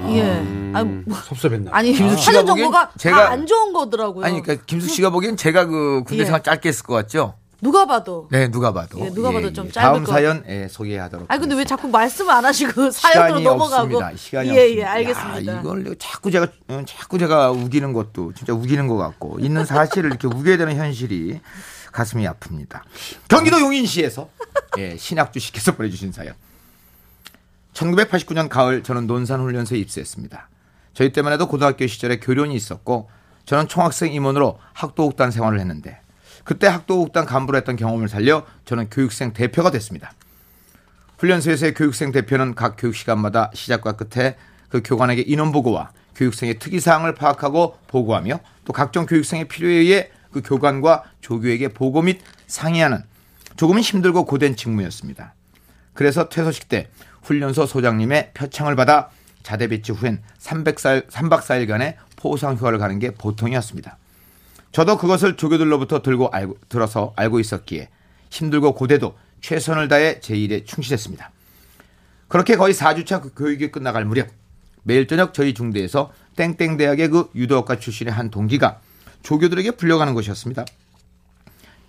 예. 0.09 0.71
아니, 0.73 0.89
뭐, 1.05 1.15
섭섭했나? 1.17 1.69
아니 1.73 1.93
김숙 1.93 2.17
씨가 2.19 2.31
사전 2.31 2.45
보기엔 2.47 2.65
정보가 2.65 2.91
제가- 2.97 3.11
다 3.15 3.29
안 3.31 3.45
좋은 3.45 3.71
거더라고요. 3.73 4.25
아니 4.25 4.41
그러니까 4.41 4.65
김숙 4.65 4.89
씨가 4.89 5.11
보기엔 5.11 5.37
제가 5.37 5.65
그 5.65 6.03
군대 6.05 6.21
예. 6.21 6.25
생활 6.25 6.41
짧게 6.41 6.69
했을 6.69 6.83
것 6.85 6.93
같죠? 6.95 7.35
누가 7.61 7.85
봐도. 7.85 8.27
네, 8.31 8.49
누가 8.49 8.73
봐도. 8.73 8.99
예, 8.99 9.09
누가 9.11 9.31
봐도 9.31 9.53
좀 9.53 9.71
짧을 9.71 9.91
다음 9.91 10.03
것 10.03 10.11
사연 10.11 10.43
예, 10.49 10.67
소개하도록. 10.67 11.29
아니 11.29 11.39
근데 11.39 11.55
왜. 11.55 11.63
자꾸 11.63 11.87
말씀을 11.87 12.31
안 12.33 12.43
하시고 12.43 12.89
사연으로 12.91 13.39
넘어가고? 13.39 13.97
없습니다. 13.97 14.15
시간이 14.15 14.49
예, 14.49 14.53
없습니다. 14.53 14.81
예, 14.81 14.83
알겠습니다. 14.83 15.53
야, 15.53 15.59
이걸 15.61 15.83
내가 15.83 15.95
자꾸 15.99 16.31
제가 16.31 16.47
어, 16.69 16.83
자꾸 16.87 17.19
제가 17.19 17.51
우기는 17.51 17.93
것도 17.93 18.33
진짜 18.33 18.51
우기는 18.51 18.87
것 18.87 18.97
같고 18.97 19.37
있는 19.39 19.63
사실을 19.63 20.09
이렇게 20.09 20.27
우게 20.27 20.57
되는 20.57 20.75
현실이 20.75 21.39
가슴이 21.91 22.25
아픕니다. 22.25 22.81
경기도 23.27 23.61
용인시에서 23.61 24.27
예, 24.79 24.97
신학주 24.97 25.39
씨께서 25.39 25.73
보내주신 25.75 26.11
사연. 26.11 26.33
1989년 27.73 28.49
가을 28.49 28.83
저는 28.83 29.05
논산훈련소에 29.07 29.77
입소했습니다. 29.77 30.49
저희 30.93 31.13
때만 31.13 31.31
해도 31.31 31.47
고등학교 31.47 31.85
시절에 31.87 32.19
교련이 32.19 32.55
있었고 32.55 33.09
저는 33.45 33.67
총학생 33.67 34.11
임원으로 34.13 34.59
학도국단 34.73 35.31
생활을 35.31 35.59
했는데 35.59 36.00
그때 36.43 36.67
학도국단 36.67 37.25
간부로 37.25 37.57
했던 37.57 37.75
경험을 37.75 38.09
살려 38.09 38.45
저는 38.65 38.89
교육생 38.89 39.33
대표가 39.33 39.71
됐습니다. 39.71 40.13
훈련소에서의 41.19 41.73
교육생 41.73 42.11
대표는 42.11 42.55
각 42.55 42.75
교육 42.77 42.95
시간마다 42.95 43.51
시작과 43.53 43.93
끝에 43.93 44.37
그 44.69 44.81
교관에게 44.83 45.21
인원 45.21 45.51
보고와 45.51 45.91
교육생의 46.15 46.59
특이 46.59 46.79
사항을 46.79 47.13
파악하고 47.13 47.77
보고하며 47.87 48.39
또 48.65 48.73
각종 48.73 49.05
교육생의 49.05 49.47
필요에 49.47 49.73
의해 49.73 50.11
그 50.31 50.41
교관과 50.41 51.03
조교에게 51.21 51.69
보고 51.69 52.01
및 52.01 52.21
상의하는 52.47 53.03
조금은 53.57 53.81
힘들고 53.81 54.25
고된 54.25 54.55
직무였습니다. 54.55 55.35
그래서 55.93 56.29
퇴소식 56.29 56.69
때 56.69 56.89
훈련소 57.23 57.65
소장님의 57.65 58.31
표창을 58.33 58.75
받아 58.75 59.09
자대 59.43 59.67
배치 59.67 59.91
후엔 59.91 60.21
300살, 60.39 61.07
3박 61.07 61.41
4일간의 61.41 61.95
포상 62.15 62.55
휴가를 62.55 62.77
가는 62.79 62.97
게 62.99 63.11
보통이었습니다. 63.11 63.97
저도 64.71 64.97
그것을 64.97 65.35
조교들로부터 65.35 66.01
들고 66.01 66.29
알고, 66.31 66.57
들어서 66.69 67.13
알고 67.15 67.39
있었기에 67.39 67.89
힘들고 68.29 68.73
고대도 68.73 69.17
최선을 69.41 69.87
다해 69.87 70.19
제 70.21 70.35
일에 70.35 70.63
충실했습니다. 70.63 71.31
그렇게 72.27 72.55
거의 72.55 72.73
4주차 72.73 73.21
그 73.21 73.33
교육이 73.33 73.71
끝나갈 73.71 74.05
무렵 74.05 74.29
매일 74.83 75.07
저녁 75.07 75.33
저희 75.33 75.53
중대에서 75.53 76.13
땡땡 76.37 76.77
대학의 76.77 77.09
그 77.09 77.29
유도학과 77.35 77.77
출신의 77.79 78.13
한 78.13 78.31
동기가 78.31 78.79
조교들에게 79.23 79.71
불려가는 79.71 80.13
것이었습니다. 80.13 80.65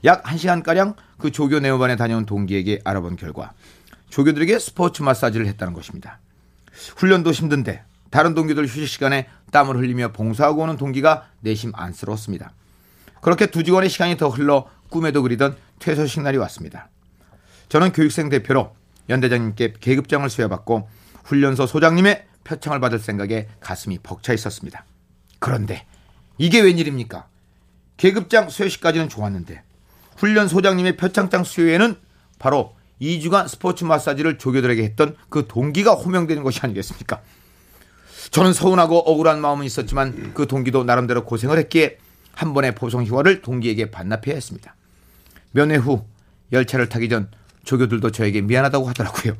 약 0.05 0.25
1시간가량 0.25 0.97
그 1.19 1.31
조교 1.31 1.61
네오반에 1.61 1.95
다녀온 1.97 2.27
동기에게 2.27 2.81
알아본 2.85 3.17
결과 3.17 3.53
조교들에게 4.11 4.59
스포츠 4.59 5.03
마사지를 5.03 5.47
했다는 5.47 5.73
것입니다. 5.73 6.19
훈련도 6.97 7.31
힘든데 7.31 7.85
다른 8.11 8.35
동기들 8.35 8.67
휴식 8.67 8.89
시간에 8.89 9.29
땀을 9.53 9.77
흘리며 9.77 10.13
봉사하고 10.13 10.63
오는 10.63 10.77
동기가 10.77 11.29
내심 11.41 11.73
안쓰러웠습니다. 11.75 12.53
그렇게 13.23 13.47
두 13.47 13.63
직원의 13.63 13.89
시간이 13.89 14.17
더 14.17 14.29
흘러 14.29 14.67
꿈에도 14.91 15.23
그리던 15.23 15.57
퇴소식 15.79 16.23
날이 16.23 16.37
왔습니다. 16.39 16.91
저는 17.69 17.93
교육생 17.93 18.29
대표로 18.29 18.75
연대장님께 19.09 19.75
계급장을 19.81 20.29
수여받고 20.29 20.89
훈련소 21.25 21.67
소장님의 21.67 22.27
표창을 22.45 22.81
받을 22.81 22.99
생각에 22.99 23.47
가슴이 23.61 24.01
벅차 24.03 24.33
있었습니다. 24.35 24.85
그런데 25.39 25.87
이게 26.37 26.61
웬일입니까? 26.61 27.29
계급장 27.97 28.51
수여식까지는 28.51 29.09
좋았는데 29.09 29.63
훈련 30.17 30.49
소장님의 30.49 30.97
표창장 30.97 31.45
수여에는 31.45 31.95
바로 32.41 32.75
2주간 33.01 33.47
스포츠 33.47 33.85
마사지를 33.85 34.39
조교들에게 34.39 34.83
했던 34.83 35.17
그 35.29 35.47
동기가 35.47 35.93
호명되는 35.95 36.43
것이 36.43 36.59
아니겠습니까? 36.63 37.21
저는 38.33 38.53
서운하고 38.53 38.99
억울한 38.99 39.41
마음은 39.41 39.65
있었지만 39.65 40.35
그 40.35 40.49
동기도 40.49 40.83
나름대로 40.83 41.25
고생을 41.25 41.59
했기에 41.59 41.99
한 42.35 42.55
번의 42.55 42.75
보성 42.75 43.05
휴가를 43.05 43.43
동기에게 43.43 43.91
반납해야 43.91 44.35
했습니다. 44.35 44.75
면회 45.53 45.77
후 45.77 46.05
열차를 46.53 46.89
타기 46.89 47.09
전 47.09 47.31
조교들도 47.65 48.11
저에게 48.11 48.41
미안하다고 48.41 48.89
하더라고요. 48.89 49.35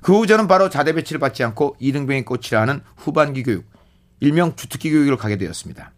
그 0.00 0.12
후 0.12 0.26
저는 0.26 0.48
바로 0.48 0.68
자대 0.68 0.92
배치를 0.92 1.18
받지 1.18 1.42
않고 1.44 1.76
이등병의 1.80 2.24
꽃이라 2.24 2.60
하는 2.60 2.80
후반기 2.96 3.42
교육, 3.42 3.66
일명 4.20 4.56
주특기 4.56 4.90
교육을 4.90 5.16
가게 5.16 5.36
되었습니다. 5.36 5.92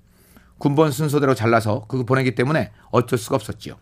군번 0.59 0.91
순서대로 0.91 1.35
잘라서 1.35 1.87
그거 1.89 2.05
보내기 2.05 2.35
때문에 2.35 2.71
어쩔 2.91 3.19
수가 3.19 3.37
없었지요. 3.37 3.77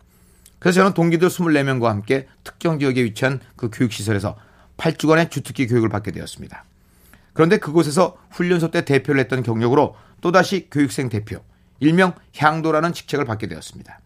그래서 0.59 0.81
저는 0.81 0.93
동기들 0.93 1.29
24명과 1.29 1.85
함께 1.85 2.27
특정 2.43 2.79
지역에 2.79 3.03
위치한 3.03 3.39
그 3.55 3.69
교육시설에서 3.71 4.37
8주간의 4.77 5.31
주특기 5.31 5.67
교육을 5.67 5.89
받게 5.89 6.11
되었습니다. 6.11 6.65
그런데 7.33 7.57
그곳에서 7.57 8.17
훈련소 8.31 8.71
때 8.71 8.83
대표를 8.83 9.19
했던 9.21 9.43
경력으로 9.43 9.95
또다시 10.21 10.67
교육생 10.69 11.09
대표, 11.09 11.41
일명 11.79 12.13
향도라는 12.37 12.93
직책을 12.93 13.25
받게 13.25 13.47
되었습니다. 13.47 13.99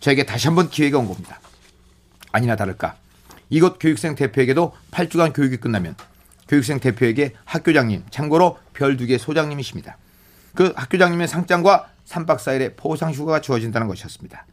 저에게 0.00 0.24
다시 0.24 0.48
한번 0.48 0.68
기회가 0.70 0.98
온 0.98 1.06
겁니다. 1.08 1.40
아니나 2.32 2.56
다를까. 2.56 2.96
이곳 3.50 3.78
교육생 3.78 4.14
대표에게도 4.14 4.74
8주간 4.90 5.34
교육이 5.34 5.58
끝나면 5.58 5.94
교육생 6.48 6.80
대표에게 6.80 7.34
학교장님, 7.44 8.04
참고로 8.10 8.58
별 8.74 8.96
두 8.96 9.06
개 9.06 9.16
소장님이십니다. 9.18 9.96
그 10.54 10.72
학교장님의 10.76 11.28
상장과 11.28 11.88
3박 12.06 12.36
4일의 12.38 12.76
포상 12.76 13.12
휴가가 13.12 13.40
주어진다는 13.40 13.86
것이었습니다. 13.88 14.46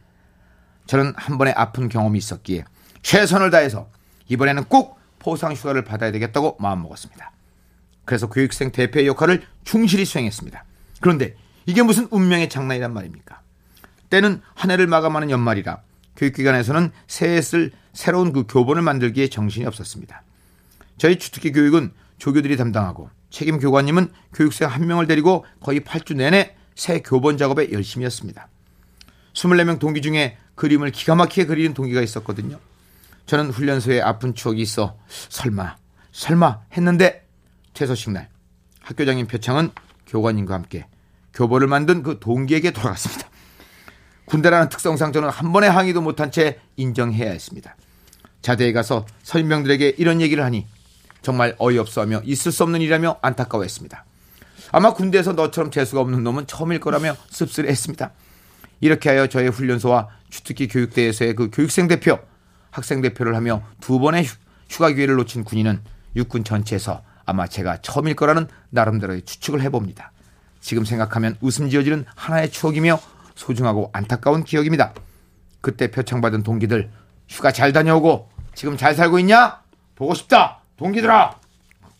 저는 0.86 1.12
한 1.16 1.38
번의 1.38 1.54
아픈 1.56 1.88
경험이 1.88 2.18
있었기에 2.18 2.64
최선을 3.02 3.50
다해서 3.50 3.88
이번에는 4.28 4.64
꼭 4.64 4.98
포상 5.18 5.52
휴가를 5.52 5.84
받아야 5.84 6.10
되겠다고 6.12 6.56
마음먹었습니다. 6.60 7.30
그래서 8.04 8.28
교육생 8.28 8.72
대표의 8.72 9.06
역할을 9.06 9.44
충실히 9.64 10.04
수행했습니다. 10.04 10.64
그런데 11.00 11.36
이게 11.66 11.82
무슨 11.82 12.08
운명의 12.10 12.48
장난이란 12.48 12.92
말입니까? 12.92 13.40
때는 14.10 14.42
한 14.54 14.70
해를 14.70 14.86
마감하는 14.86 15.30
연말이라 15.30 15.78
교육기관에서는 16.16 16.90
새해 17.06 17.40
쓸 17.40 17.72
새로운 17.92 18.32
그 18.32 18.44
교본을 18.46 18.82
만들기에 18.82 19.28
정신이 19.28 19.66
없었습니다. 19.66 20.22
저희 20.98 21.18
주특기 21.18 21.52
교육은 21.52 21.92
조교들이 22.18 22.56
담당하고 22.56 23.10
책임 23.30 23.58
교관님은 23.58 24.12
교육생 24.34 24.68
한 24.68 24.86
명을 24.86 25.06
데리고 25.06 25.44
거의 25.60 25.80
8주 25.80 26.16
내내 26.16 26.54
새 26.74 27.00
교본 27.00 27.38
작업에 27.38 27.72
열심히 27.72 28.04
했습니다. 28.04 28.48
24명 29.32 29.78
동기 29.78 30.02
중에 30.02 30.36
그림을 30.54 30.90
기가 30.92 31.14
막히게 31.14 31.46
그리는 31.46 31.74
동기가 31.74 32.02
있었거든요. 32.02 32.58
저는 33.26 33.50
훈련소에 33.50 34.00
아픈 34.00 34.34
추억이 34.34 34.60
있어 34.62 34.98
설마 35.28 35.76
설마 36.12 36.60
했는데 36.76 37.26
퇴소식 37.72 38.10
날 38.12 38.28
학교장님 38.80 39.26
표창은 39.26 39.70
교관님과 40.06 40.54
함께 40.54 40.86
교보를 41.34 41.66
만든 41.68 42.02
그 42.02 42.18
동기에게 42.20 42.70
돌아갔습니다. 42.72 43.28
군대라는 44.26 44.68
특성상 44.68 45.12
저는 45.12 45.28
한 45.30 45.52
번의 45.52 45.70
항의도 45.70 46.00
못한 46.00 46.30
채 46.30 46.58
인정해야 46.76 47.30
했습니다. 47.30 47.76
자대에 48.40 48.72
가서 48.72 49.06
선임병들에게 49.22 49.94
이런 49.98 50.20
얘기를 50.20 50.42
하니 50.44 50.66
정말 51.22 51.54
어이없어하며 51.58 52.22
있을 52.24 52.50
수 52.52 52.62
없는 52.64 52.80
일이라며 52.80 53.18
안타까워했습니다. 53.22 54.04
아마 54.72 54.94
군대에서 54.94 55.32
너처럼 55.32 55.70
재수가 55.70 56.00
없는 56.00 56.24
놈은 56.24 56.46
처음일 56.46 56.80
거라며 56.80 57.16
씁쓸해했습니다. 57.30 58.12
이렇게 58.80 59.10
하여 59.10 59.26
저의 59.26 59.48
훈련소와 59.50 60.08
주특기 60.30 60.66
교육대에서의 60.68 61.36
그 61.36 61.50
교육생 61.52 61.88
대표, 61.88 62.18
학생 62.70 63.00
대표를 63.02 63.36
하며 63.36 63.62
두 63.80 63.98
번의 63.98 64.24
휴- 64.24 64.36
휴가 64.70 64.90
기회를 64.90 65.16
놓친 65.16 65.44
군인은 65.44 65.80
육군 66.16 66.42
전체에서 66.42 67.02
아마 67.26 67.46
제가 67.46 67.78
처음일 67.82 68.16
거라는 68.16 68.48
나름대로의 68.70 69.22
추측을 69.22 69.60
해봅니다. 69.62 70.10
지금 70.62 70.84
생각하면 70.86 71.36
웃음 71.42 71.68
지어지는 71.68 72.06
하나의 72.14 72.50
추억이며 72.50 72.98
소중하고 73.34 73.90
안타까운 73.92 74.44
기억입니다. 74.44 74.94
그때 75.60 75.90
표창받은 75.90 76.44
동기들 76.44 76.90
휴가 77.28 77.52
잘 77.52 77.72
다녀오고 77.72 78.28
지금 78.54 78.76
잘 78.76 78.94
살고 78.94 79.18
있냐? 79.18 79.60
보고 79.96 80.14
싶다. 80.14 80.60
동기들아. 80.76 81.36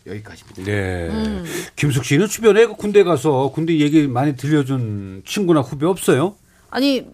여기까지입니다. 0.05 0.63
네. 0.63 1.43
김숙 1.75 2.03
씨는 2.03 2.27
주변에 2.27 2.65
그 2.65 2.75
군대 2.75 3.03
가서 3.03 3.51
군대 3.53 3.77
얘기 3.79 4.07
많이 4.07 4.35
들려준 4.35 5.23
친구나 5.25 5.61
후배 5.61 5.85
없어요? 5.85 6.35
아니 6.69 7.05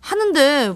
하는데 0.00 0.74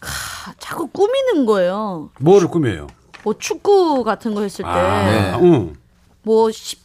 하, 0.00 0.54
자꾸 0.58 0.86
꾸미는 0.88 1.46
거예요. 1.46 2.10
뭐를 2.20 2.48
꾸며요? 2.48 2.86
뭐 3.24 3.36
축구 3.38 4.04
같은 4.04 4.34
거 4.34 4.42
했을 4.42 4.64
때 4.64 4.70
아, 4.70 5.38
응. 5.42 5.74
뭐, 6.22 6.50
십, 6.52 6.78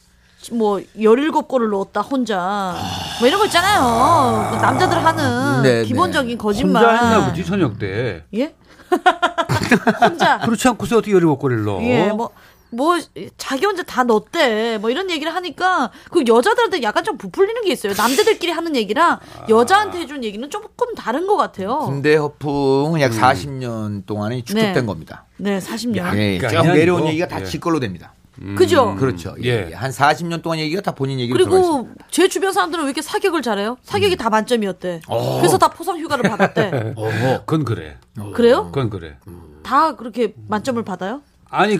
뭐, 0.52 0.80
17골을 0.98 1.70
넣었다, 1.70 2.02
혼자. 2.02 2.76
뭐 3.20 3.28
이런 3.28 3.40
거 3.40 3.46
있잖아요. 3.46 4.50
그 4.52 4.56
남자들 4.58 5.04
하는 5.04 5.62
네, 5.64 5.80
네. 5.80 5.86
기본적인 5.86 6.38
거짓말. 6.38 6.84
혼자 6.84 7.04
했나 7.06 7.26
보지 7.30 7.46
저녁 7.46 7.80
때. 7.80 8.24
예? 8.36 8.54
혼자. 10.02 10.40
그렇지 10.40 10.68
않고서 10.70 10.98
어떻게 10.98 11.12
열일곱 11.14 11.40
골을 11.40 11.64
넣어? 11.64 11.82
예, 11.84 12.10
뭐, 12.12 12.30
뭐, 12.70 12.98
자기 13.38 13.66
혼자 13.66 13.84
다 13.84 14.04
넣었대. 14.04 14.78
뭐 14.80 14.90
이런 14.90 15.10
얘기를 15.10 15.34
하니까 15.34 15.92
그 16.12 16.24
여자들한테 16.28 16.82
약간 16.84 17.04
좀 17.04 17.18
부풀리는 17.18 17.64
게 17.64 17.72
있어요. 17.72 17.94
남자들끼리 17.96 18.52
하는 18.52 18.76
얘기랑 18.76 19.20
여자한테 19.50 20.00
해준 20.00 20.24
얘기는 20.24 20.48
조금 20.50 20.94
다른 20.96 21.26
것 21.28 21.38
같아요. 21.38 21.80
군대 21.80 22.16
허풍은 22.16 23.00
약 23.02 23.12
40년 23.12 24.06
동안이 24.06 24.44
축적된 24.44 24.74
네. 24.74 24.86
겁니다. 24.86 25.26
네, 25.38 25.60
40년. 25.60 26.16
예, 26.18 26.38
그러니까 26.38 26.50
쭉 26.50 26.58
아니야, 26.58 26.74
내려온. 26.74 27.08
얘기가 27.08 27.28
다 27.28 27.42
예. 27.42 27.46
지 27.46 27.60
걸로 27.60 27.80
됩니다. 27.80 28.14
그죠? 28.58 28.96
그렇죠. 28.96 29.36
예. 29.44 29.50
예. 29.50 29.68
예. 29.72 29.74
한 29.74 29.92
40년 29.92 30.42
동안 30.42 30.60
얘기가 30.60 30.82
다 30.82 30.94
본인 30.94 31.20
얘기로. 31.20 31.38
그리고 31.38 31.90
제 32.10 32.28
주변 32.28 32.52
사람들은 32.52 32.84
왜 32.84 32.90
이렇게 32.90 33.02
사격을 33.02 33.42
잘해요? 33.42 33.78
사격이 33.84 34.16
다 34.18 34.30
만점이었대. 34.30 35.02
어. 35.08 35.38
그래서 35.38 35.58
다 35.58 35.70
포상 35.70 36.00
휴가를 36.00 36.30
받았대. 36.30 36.96
그건 37.46 37.64
그래. 37.64 37.98
그래요? 38.34 38.66
그건 38.66 38.90
그래. 38.90 39.18
다 39.62 39.96
그렇게 39.96 40.34
만점을 40.48 40.82
받아요? 40.84 41.22
아니 41.50 41.80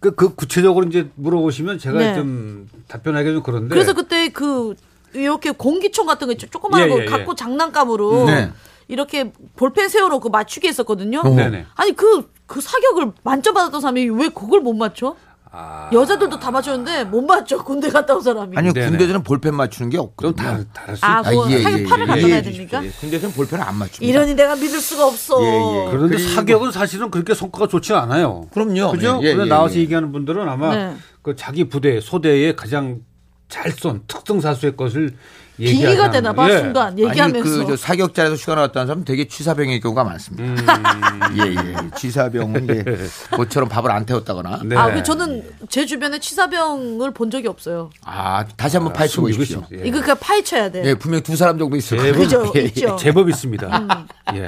그, 0.00 0.14
그 0.14 0.34
구체적으로 0.34 0.86
이제 0.86 1.08
물어보시면 1.14 1.78
제가 1.78 1.98
네. 1.98 2.14
좀 2.14 2.68
답변하기 2.88 3.32
좀 3.32 3.42
그런데. 3.42 3.74
그래서 3.74 3.94
그때 3.94 4.28
그 4.28 4.74
이렇게 5.14 5.50
공기총 5.50 6.06
같은 6.06 6.26
거 6.26 6.32
있죠. 6.34 6.46
조그마한 6.48 6.86
예, 6.86 6.92
거 6.92 7.00
예, 7.00 7.04
예. 7.04 7.06
갖고 7.06 7.34
장난감으로 7.34 8.26
네. 8.26 8.52
이렇게 8.88 9.32
볼펜 9.56 9.88
세워놓고 9.88 10.28
맞추기 10.28 10.68
했었거든요. 10.68 11.22
네네. 11.22 11.66
아니 11.74 11.92
그, 11.92 12.30
그 12.46 12.60
사격을 12.60 13.12
만점 13.22 13.54
받았던 13.54 13.80
사람이 13.80 14.10
왜 14.10 14.28
그걸 14.28 14.60
못 14.60 14.74
맞춰? 14.74 15.16
아, 15.58 15.88
여자들도 15.90 16.38
다 16.38 16.50
맞췄는데 16.50 17.04
못 17.04 17.22
맞춰. 17.22 17.56
군대 17.64 17.88
갔다 17.88 18.14
온 18.14 18.20
사람이. 18.20 18.56
아니요, 18.58 18.74
네네. 18.74 18.88
군대에서는 18.90 19.22
볼펜 19.22 19.54
맞추는 19.54 19.88
게좀 19.88 20.06
없거든요. 20.08 20.34
다, 20.34 20.64
다를 20.74 20.96
수 20.96 21.04
아, 21.06 21.20
있다. 21.20 21.30
뭐 21.32 21.48
사격 21.48 21.88
팔을 21.88 22.06
갖다 22.06 22.20
놔야 22.20 22.42
됩니까? 22.42 22.84
예, 22.84 22.90
군대에서는 22.90 23.34
볼펜을 23.34 23.64
안 23.64 23.74
맞춥니다. 23.76 24.04
이러니 24.06 24.34
내가 24.34 24.54
믿을 24.54 24.78
수가 24.80 25.06
없어. 25.06 25.42
예, 25.42 25.46
예. 25.46 25.90
그런데 25.90 26.16
그리고- 26.16 26.30
사격은 26.34 26.72
사실은 26.72 27.10
그렇게 27.10 27.32
성과가 27.32 27.68
좋지 27.68 27.94
않아요. 27.94 28.48
그럼요. 28.52 28.92
그죠? 28.92 29.18
예, 29.22 29.28
예, 29.28 29.38
예, 29.38 29.44
나와서 29.46 29.76
예. 29.76 29.80
얘기하는 29.80 30.12
분들은 30.12 30.46
아마 30.46 30.74
네. 30.76 30.96
그 31.22 31.34
자기 31.36 31.68
부대, 31.70 32.00
소대에 32.00 32.54
가장 32.54 33.00
잘 33.48 33.70
쏜 33.72 34.02
특성사수의 34.08 34.76
것을 34.76 35.14
비기가 35.56 35.90
얘기하자면. 35.90 36.12
되나 36.12 36.32
봐 36.32 36.50
예. 36.50 36.58
순간 36.58 36.98
얘기하면서. 36.98 37.48
아니 37.50 37.64
그저 37.66 37.76
사격자에서 37.76 38.34
휴가 38.34 38.54
나왔다는 38.56 38.86
사람 38.86 38.98
은 39.00 39.04
되게 39.04 39.26
취사병의 39.26 39.80
경우가 39.80 40.04
많습니다. 40.04 40.74
음. 40.74 41.36
예, 41.38 41.54
예. 41.54 41.90
취사병은 41.96 42.64
이제 42.64 43.08
모처럼 43.36 43.68
밥을 43.68 43.90
안 43.90 44.04
태웠다거나. 44.04 44.60
네. 44.64 44.76
아, 44.76 44.92
그 44.92 45.02
저는 45.02 45.48
제 45.68 45.86
주변에 45.86 46.18
취사병을 46.18 47.12
본 47.12 47.30
적이 47.30 47.48
없어요. 47.48 47.90
아, 48.04 48.44
다시 48.56 48.76
한번 48.76 48.92
파헤쳐 48.92 49.14
숨기고 49.14 49.38
보십시오. 49.38 49.60
있습니다. 49.60 49.84
예. 49.84 49.88
이거 49.88 50.00
그냥 50.00 50.16
파헤쳐야 50.20 50.70
돼. 50.70 50.84
예, 50.84 50.94
분명 50.94 51.22
두 51.22 51.36
사람 51.36 51.58
정도 51.58 51.76
있을 51.76 51.96
거예요. 51.98 52.14
그죠, 52.14 52.52
예, 52.54 52.60
예. 52.60 52.64
있죠. 52.64 52.96
제법 52.96 53.28
있습니다. 53.30 54.06
예. 54.34 54.46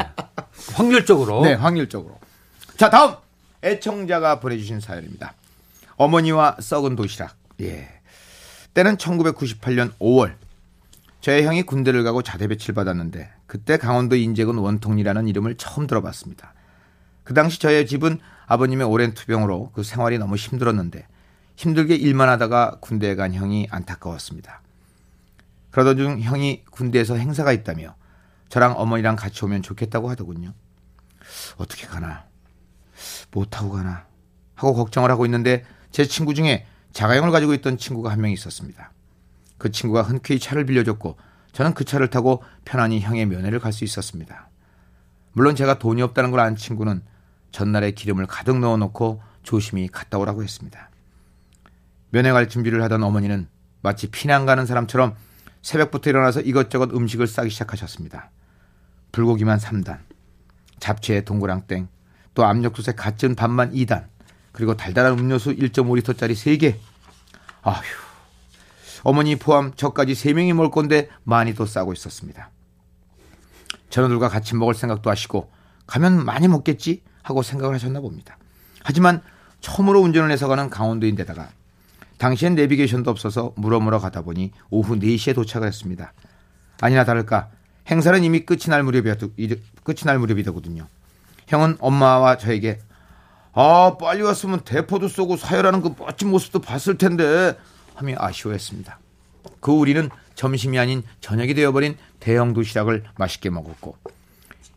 확률적으로. 0.74 1.42
네, 1.42 1.54
확률적으로. 1.54 2.18
자, 2.76 2.90
다음 2.90 3.14
애청자가 3.64 4.40
보내주신 4.40 4.80
사연입니다. 4.80 5.34
어머니와 5.96 6.56
썩은 6.60 6.96
도시락. 6.96 7.34
예. 7.60 7.88
때는 8.74 8.96
1998년 8.96 9.92
5월. 9.98 10.34
저의 11.20 11.44
형이 11.44 11.62
군대를 11.64 12.04
가고 12.04 12.22
자대 12.22 12.46
배치를 12.46 12.74
받았는데 12.74 13.30
그때 13.46 13.76
강원도 13.76 14.16
인제군 14.16 14.58
원통리라는 14.58 15.26
이름을 15.28 15.56
처음 15.56 15.86
들어봤습니다. 15.86 16.54
그 17.24 17.34
당시 17.34 17.60
저의 17.60 17.86
집은 17.86 18.20
아버님의 18.46 18.86
오랜 18.86 19.14
투병으로 19.14 19.72
그 19.74 19.82
생활이 19.82 20.18
너무 20.18 20.36
힘들었는데 20.36 21.06
힘들게 21.56 21.94
일만 21.96 22.28
하다가 22.28 22.78
군대에 22.80 23.16
간 23.16 23.34
형이 23.34 23.68
안타까웠습니다. 23.70 24.62
그러던 25.70 25.96
중 25.96 26.20
형이 26.20 26.64
군대에서 26.70 27.16
행사가 27.16 27.52
있다며 27.52 27.94
저랑 28.48 28.78
어머니랑 28.78 29.16
같이 29.16 29.44
오면 29.44 29.62
좋겠다고 29.62 30.08
하더군요. 30.10 30.54
어떻게 31.58 31.86
가나? 31.86 32.24
못 33.32 33.50
타고 33.50 33.70
가나? 33.70 34.06
하고 34.54 34.74
걱정을 34.74 35.10
하고 35.10 35.26
있는데 35.26 35.64
제 35.90 36.04
친구 36.06 36.32
중에 36.32 36.66
자가용을 36.92 37.30
가지고 37.30 37.52
있던 37.54 37.76
친구가 37.76 38.10
한 38.10 38.20
명 38.20 38.30
있었습니다. 38.30 38.92
그 39.58 39.70
친구가 39.70 40.02
흔쾌히 40.02 40.38
차를 40.40 40.64
빌려줬고 40.66 41.16
저는 41.52 41.74
그 41.74 41.84
차를 41.84 42.08
타고 42.08 42.42
편안히 42.64 43.00
형의 43.00 43.26
면회를 43.26 43.58
갈 43.58 43.72
수 43.72 43.84
있었습니다. 43.84 44.48
물론 45.32 45.56
제가 45.56 45.78
돈이 45.78 46.02
없다는 46.02 46.30
걸 46.30 46.40
안 46.40 46.56
친구는 46.56 47.02
전날에 47.52 47.90
기름을 47.92 48.26
가득 48.26 48.58
넣어놓고 48.58 49.22
조심히 49.42 49.88
갔다 49.88 50.18
오라고 50.18 50.42
했습니다. 50.42 50.90
면회 52.10 52.32
갈 52.32 52.48
준비를 52.48 52.82
하던 52.84 53.02
어머니는 53.02 53.48
마치 53.82 54.08
피난 54.10 54.46
가는 54.46 54.66
사람처럼 54.66 55.14
새벽부터 55.62 56.10
일어나서 56.10 56.40
이것저것 56.40 56.92
음식을 56.94 57.26
싸기 57.26 57.50
시작하셨습니다. 57.50 58.30
불고기만 59.12 59.58
3단, 59.58 59.98
잡채에 60.80 61.22
동그랑땡, 61.22 61.88
또 62.34 62.44
압력솥에 62.44 62.92
갓진 62.92 63.34
밥만 63.34 63.72
2단, 63.72 64.06
그리고 64.52 64.76
달달한 64.76 65.18
음료수 65.18 65.54
1.5리터짜리 65.54 66.32
3개. 66.32 66.76
아휴, 67.62 67.82
어머니 69.04 69.36
포함 69.36 69.72
저까지 69.74 70.12
3명이 70.12 70.52
먹을 70.54 70.70
건데 70.70 71.08
많이 71.24 71.54
더 71.54 71.66
싸고 71.66 71.92
있었습니다. 71.92 72.50
전우들과 73.90 74.28
같이 74.28 74.54
먹을 74.54 74.74
생각도 74.74 75.10
하시고 75.10 75.50
가면 75.86 76.24
많이 76.24 76.48
먹겠지 76.48 77.02
하고 77.22 77.42
생각을 77.42 77.74
하셨나 77.74 78.00
봅니다. 78.00 78.38
하지만 78.82 79.22
처음으로 79.60 80.00
운전을 80.00 80.30
해서 80.30 80.48
가는 80.48 80.70
강원도인데다가 80.70 81.48
당시엔 82.18 82.54
내비게이션도 82.54 83.10
없어서 83.10 83.52
물어물어 83.56 84.00
가다 84.00 84.22
보니 84.22 84.52
오후 84.70 84.96
4시에 84.96 85.34
도착을 85.34 85.66
했습니다. 85.66 86.12
아니나 86.80 87.04
다를까 87.04 87.50
행사는 87.90 88.22
이미 88.22 88.40
끝이 88.40 88.64
날 88.68 88.82
무렵이었, 88.82 89.18
끝이 89.84 90.00
날 90.04 90.18
무렵이더군요. 90.18 90.86
형은 91.46 91.76
엄마와 91.80 92.36
저에게 92.36 92.78
아 93.52 93.96
빨리 93.98 94.22
왔으면 94.22 94.60
대포도 94.60 95.08
쏘고 95.08 95.36
사열하는 95.36 95.80
그 95.80 95.94
멋진 95.98 96.28
모습도 96.28 96.60
봤을 96.60 96.98
텐데 96.98 97.56
하며 97.98 98.14
아쉬워했습니다. 98.18 98.98
그 99.60 99.72
우리는 99.72 100.08
점심이 100.34 100.78
아닌 100.78 101.02
저녁이 101.20 101.54
되어버린 101.54 101.96
대형 102.20 102.52
도시락을 102.52 103.04
맛있게 103.16 103.50
먹었고 103.50 103.96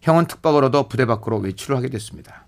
형은 0.02 0.26
얻어 0.44 0.88
부대 0.88 1.06
밖으로 1.06 1.38
외출을 1.38 1.78
하게 1.78 1.90
됐습니다. 1.90 2.46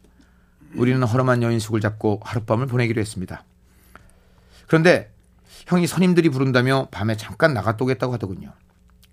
우리는 0.75 1.01
허름한 1.03 1.43
여인숙을 1.43 1.81
잡고 1.81 2.21
하룻밤을 2.23 2.67
보내기로 2.67 2.99
했습니다. 2.99 3.43
그런데 4.67 5.11
형이 5.67 5.85
선임들이 5.85 6.29
부른다며 6.29 6.87
밤에 6.91 7.15
잠깐 7.15 7.53
나갔다 7.53 7.85
오겠다고 7.85 8.13
하더군요. 8.13 8.53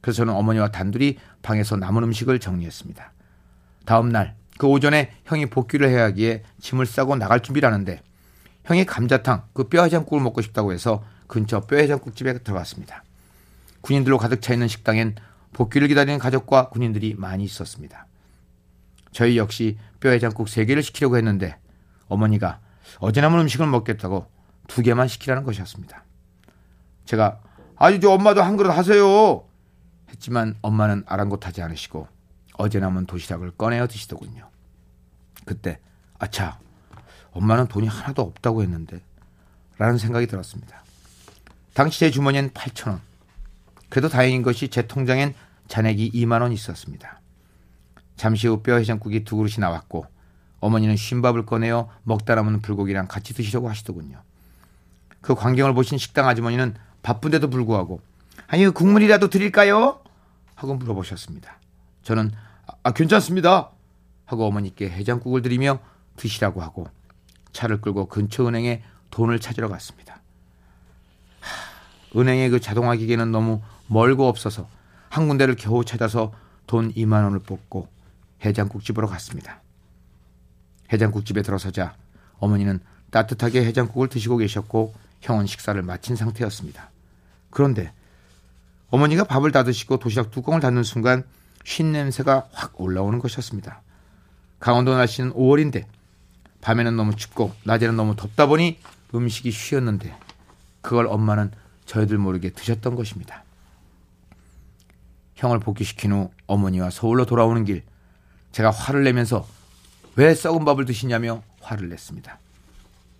그래서 0.01 0.19
저는 0.19 0.33
어머니와 0.33 0.71
단둘이 0.71 1.19
방에서 1.43 1.77
남은 1.77 2.03
음식을 2.05 2.41
정리했습니다. 2.41 3.13
다음 3.85 4.09
날 4.09 4.41
그 4.61 4.67
오전에 4.67 5.11
형이 5.25 5.47
복귀를 5.47 5.89
해야 5.89 6.05
하기에 6.05 6.43
짐을 6.61 6.85
싸고 6.85 7.17
나갈 7.17 7.41
준비를 7.41 7.67
하는데 7.67 8.03
형이 8.67 8.85
감자탕 8.85 9.45
그 9.55 9.71
뼈해장국을 9.71 10.23
먹고 10.23 10.43
싶다고 10.43 10.75
해서 10.75 11.03
근처 11.31 11.61
뼈해장국집에 11.61 12.41
들어갔습니다. 12.41 13.05
군인들로 13.83 14.19
가득 14.19 14.43
차 14.43 14.53
있는 14.53 14.67
식당엔 14.67 15.15
복귀를 15.53 15.87
기다리는 15.89 16.19
가족과 16.19 16.69
군인들이 16.71 17.15
많이 17.17 17.45
있었습니다. 17.45 18.07
저희 19.13 19.39
역시 19.39 19.79
뼈해장국 20.01 20.49
3개를 20.49 20.83
시키려고 20.83 21.17
했는데 21.17 21.57
어머니가 22.09 22.61
어제 22.99 23.21
남은 23.21 23.39
음식을 23.41 23.67
먹겠다고 23.67 24.27
두 24.67 24.83
개만 24.83 25.07
시키라는 25.07 25.45
것이었습니다. 25.45 26.05
제가 27.05 27.41
아주 27.77 28.01
저 28.01 28.11
엄마도 28.11 28.43
한 28.43 28.57
그릇 28.57 28.71
하세요 28.71 29.45
했지만 30.11 30.57
엄마는 30.63 31.05
아랑곳하지 31.07 31.63
않으시고 31.63 32.09
어제 32.55 32.81
남은 32.81 33.07
도시락을 33.07 33.53
꺼내어 33.53 33.87
드시더군요. 33.87 34.51
그때 35.45 35.79
아차 36.19 36.59
엄마는 37.31 37.69
돈이 37.69 37.87
하나도 37.87 38.23
없다고 38.23 38.63
했는데 38.63 39.01
라는 39.79 39.97
생각이 39.97 40.27
들었습니다. 40.27 40.83
당시 41.75 42.01
제 42.01 42.11
주머니엔 42.11 42.51
8천 42.51 42.89
원. 42.89 43.01
그래도 43.89 44.09
다행인 44.09 44.43
것이 44.43 44.69
제 44.69 44.87
통장엔 44.87 45.35
잔액이 45.69 46.13
2만 46.13 46.43
원 46.43 46.53
있었습니다. 46.53 47.21
잠시 48.17 48.49
후 48.49 48.63
뼈 48.63 48.77
해장국이 48.77 49.25
두 49.25 49.37
그릇이 49.37 49.55
나왔고 49.59 50.05
어머니는 50.61 50.97
쉰밥을 50.97 51.47
꺼내어 51.47 51.89
먹다 52.03 52.35
남은 52.35 52.61
불고기랑 52.61 53.07
같이 53.09 53.33
드시려고 53.35 53.69
하시더군요. 53.71 54.23
그 55.21 55.35
광경을 55.35 55.75
보신 55.75 55.97
식당 55.97 56.29
아주머니는 56.29 56.75
바쁜데도 57.03 57.49
불구하고 57.51 58.01
아니 58.47 58.69
국물이라도 58.69 59.31
드릴까요? 59.31 60.01
하고 60.55 60.75
물어보셨습니다. 60.75 61.59
저는 62.03 62.31
아, 62.83 62.93
괜찮습니다. 62.93 63.71
하고 64.27 64.47
어머니께 64.47 64.91
해장국을 64.91 65.43
드리며 65.43 65.81
드시라고 66.17 66.63
하고 66.63 66.87
차를 67.53 67.81
끌고 67.81 68.07
근처 68.07 68.47
은행에 68.47 68.83
돈을 69.11 69.41
찾으러 69.41 69.69
갔습니다. 69.69 70.20
하, 72.15 72.21
은행의 72.21 72.51
그 72.51 72.61
자동화 72.61 72.97
기계는 72.97 73.33
너무 73.33 73.61
멀고 73.87 74.29
없어서 74.29 74.69
한 75.09 75.29
군데를 75.29 75.57
겨우 75.57 75.85
찾아서 75.85 76.33
돈 76.67 76.93
2만 76.95 77.25
원을 77.25 77.41
뽑고 77.41 77.89
해장국집으로 78.45 79.09
갔습니다. 79.09 79.61
해장국집에 80.93 81.43
들어서자 81.43 81.95
어머니는 82.39 82.81
따뜻하게 83.11 83.65
해장국을 83.65 84.09
드시고 84.09 84.39
계셨고 84.39 84.95
형은 85.21 85.47
식사를 85.47 85.81
마친 85.83 86.17
상태였습니다. 86.17 86.91
그런데 87.51 87.93
어머니가 88.91 89.25
밥을 89.25 89.53
다 89.53 89.65
드시고 89.65 89.99
도시락 89.99 90.31
뚜껑을 90.31 90.61
닫는 90.61 90.83
순간 90.83 91.25
쉰 91.65 91.93
냄새가 91.93 92.49
확 92.53 92.81
올라오는 92.81 93.19
것이었습니다. 93.19 93.83
강원도 94.59 94.97
날씨는 94.97 95.33
5월인데 95.33 95.85
밤에는 96.61 96.97
너무 96.97 97.17
춥고 97.17 97.53
낮에는 97.65 97.97
너무 97.97 98.17
덥다 98.17 98.47
보니 98.47 98.79
음식이 99.15 99.51
쉬었는데 99.51 100.15
그걸 100.83 101.07
엄마는 101.07 101.51
저희들 101.91 102.19
모르게 102.19 102.51
드셨던 102.51 102.95
것입니다. 102.95 103.43
형을 105.35 105.59
복귀시킨 105.59 106.13
후 106.13 106.31
어머니와 106.47 106.91
서울로 106.91 107.27
돌아오는 107.27 107.65
길 107.65 107.83
제가 108.53 108.71
화를 108.71 109.03
내면서 109.03 109.45
왜 110.15 110.33
썩은 110.33 110.65
밥을 110.65 110.85
드시냐며 110.85 111.43
화를 111.61 111.89
냈습니다. 111.89 112.39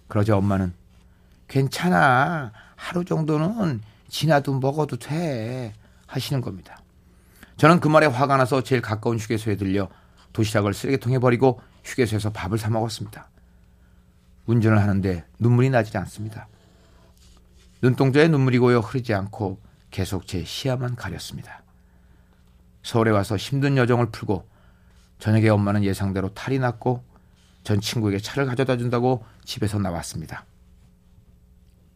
그러자 0.07 0.37
엄마는 0.37 0.73
괜찮아 1.49 2.53
하루 2.77 3.05
정도는 3.05 3.81
지나도 4.09 4.61
먹어도 4.61 4.99
돼 4.99 5.75
하시는 6.07 6.41
겁니다. 6.41 6.81
저는 7.57 7.81
그 7.81 7.89
말에 7.89 8.07
화가 8.07 8.37
나서 8.37 8.63
제일 8.63 8.83
가까운 8.83 9.19
휴게소에 9.19 9.57
들려 9.57 9.89
도시락을 10.33 10.75
쓰레기통에 10.75 11.19
버리고 11.19 11.61
휴게소에서 11.85 12.31
밥을 12.31 12.57
사 12.57 12.71
먹었습니다. 12.71 13.29
운전을 14.47 14.81
하는데 14.81 15.25
눈물이 15.41 15.71
나지 15.71 15.97
않습니다. 15.99 16.47
눈동자에 17.83 18.29
눈물이 18.29 18.59
고여 18.59 18.81
흐르지 18.81 19.15
않고 19.15 19.61
계속 19.91 20.27
제 20.27 20.45
시야만 20.45 20.97
가렸습니다. 20.97 21.63
서울에 22.83 23.11
와서 23.11 23.37
힘든 23.37 23.77
여정을 23.77 24.11
풀고 24.11 24.49
저녁에 25.19 25.49
엄마는 25.49 25.85
예상대로 25.85 26.33
탈이 26.35 26.59
났고 26.59 27.05
전 27.63 27.81
친구에게 27.81 28.19
차를 28.19 28.47
가져다 28.47 28.77
준다고 28.77 29.25
집에서 29.45 29.79
나왔습니다. 29.79 30.47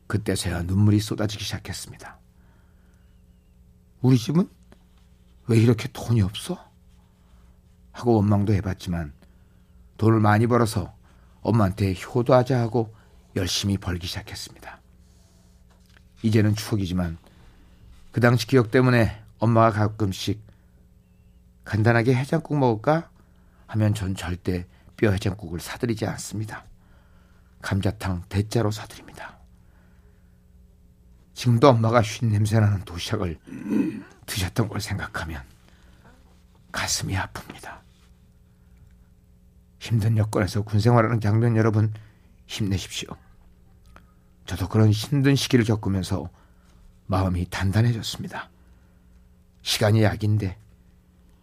그때서야 0.07 0.63
눈물이 0.63 1.01
쏟아지기 1.01 1.43
시작했습니다. 1.45 2.19
우리 4.03 4.19
집은 4.19 4.49
왜 5.47 5.59
이렇게 5.59 5.89
돈이 5.93 6.21
없어? 6.23 6.59
하고 7.93 8.17
원망도 8.17 8.53
해봤지만 8.55 9.13
돈을 9.97 10.21
많이 10.21 10.47
벌어서 10.47 10.95
엄마한테 11.41 11.95
효도하자 11.95 12.61
하고 12.61 12.95
열심히 13.37 13.79
벌기 13.79 14.07
시작했습니다. 14.07 14.84
이제는 16.25 16.55
추억이지만 16.55 17.19
그 18.11 18.21
당시 18.21 18.47
기억 18.47 18.71
때문에 18.71 19.23
엄마가 19.39 19.71
가끔씩 19.71 20.41
간단하게 21.65 22.15
해장국 22.15 22.57
먹을까 22.57 23.11
하면 23.67 23.93
전 23.93 24.15
절대 24.15 24.67
뼈 24.97 25.11
해장국을 25.11 25.61
사드리지 25.61 26.07
않습니다. 26.07 26.65
감자탕 27.61 28.23
대짜로 28.31 28.71
사드립니다. 28.71 29.39
지금도 31.35 31.69
엄마가 31.69 32.03
쉰 32.03 32.31
냄새나는 32.31 32.85
도시락을 32.87 33.39
드셨던 34.25 34.69
걸 34.69 34.81
생각하면 34.81 35.43
가슴이 36.73 37.15
아픕니다. 37.17 37.81
힘든 39.79 40.17
여건에서 40.17 40.63
군 40.63 40.81
생활하는 40.81 41.21
장병 41.21 41.59
여러분 41.59 41.93
힘내십시오. 42.47 43.15
저도 44.47 44.69
그런 44.69 44.91
힘든 44.91 45.37
시기를 45.37 45.65
겪으면서 45.65 46.29
마음이 47.07 47.47
단단해졌습니다. 47.51 48.51
시간이 49.63 50.03
약인데 50.03 50.57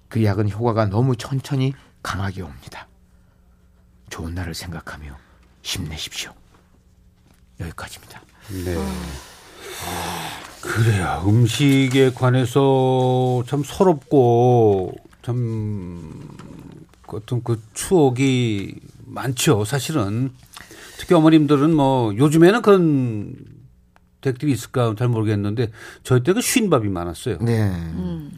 그 0.08 0.24
약은 0.24 0.50
효과가 0.50 0.86
너무 0.88 1.16
천천히 1.16 1.74
강하게 2.04 2.42
옵니다. 2.42 2.88
좋은 4.10 4.36
날을 4.36 4.54
생각하며 4.54 5.18
힘내십시오. 5.62 6.34
여기까지입니다. 7.60 8.22
네. 8.66 8.76
그래요. 10.62 11.24
음식에 11.26 12.12
관해서 12.12 13.44
참 13.48 13.64
서럽고 13.64 14.94
참 15.24 16.38
어떤 17.08 17.44
그 17.44 17.62
추억이 17.74 18.76
많죠. 19.06 19.66
사실은 19.66 20.32
특히 21.02 21.16
어머님들은 21.16 21.74
뭐 21.76 22.16
요즘에는 22.16 22.62
그런 22.62 23.34
댁들이 24.22 24.52
있을까 24.52 24.94
잘 25.00 25.08
모르겠는데 25.08 25.72
저희 26.04 26.22
때그 26.22 26.42
쉰밥이 26.42 26.90
많았어요. 26.90 27.40
네. 27.42 27.72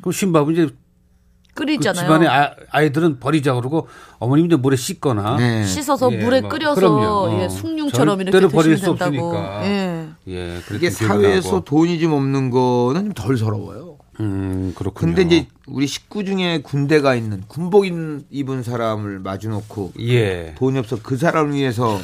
그 0.02 0.14
쉰밥은 0.14 0.54
이제 0.54 0.66
그 0.68 1.66
끓이잖아요. 1.66 2.06
집안에 2.06 2.26
아, 2.28 2.56
아이들은 2.72 3.20
버리자 3.20 3.54
그러고 3.56 3.90
어머님들 4.20 4.60
물에 4.60 4.78
씻거나 4.78 5.36
네. 5.36 5.66
씻어서 5.66 6.10
예, 6.14 6.18
물에 6.24 6.40
뭐, 6.40 6.50
끓여서. 6.52 7.38
예, 7.42 7.44
어. 7.46 7.50
숭늉처럼 7.50 8.22
이렇게 8.22 8.32
드시면 8.40 8.50
버릴 8.52 8.78
수 8.78 8.86
된다고. 8.86 9.28
없으니까. 9.32 9.66
예. 9.66 10.08
예, 10.30 10.60
이게 10.74 10.90
사회에서 10.90 11.48
나고. 11.50 11.66
돈이 11.66 12.00
좀 12.00 12.14
없는 12.14 12.50
거는 12.50 13.04
좀 13.04 13.14
덜 13.14 13.38
서러워요. 13.38 13.98
음 14.22 14.72
그렇군요. 14.78 15.14
근데 15.16 15.24
이제 15.24 15.48
우리 15.68 15.86
식구 15.86 16.24
중에 16.24 16.62
군대가 16.64 17.14
있는 17.14 17.44
군복 17.50 17.86
입- 17.88 18.26
입은 18.32 18.64
사람을 18.64 19.20
마주놓고 19.20 19.94
예. 20.00 20.56
돈이 20.58 20.80
없어 20.80 20.98
그 21.04 21.18
사람을 21.18 21.56
위해서 21.56 22.00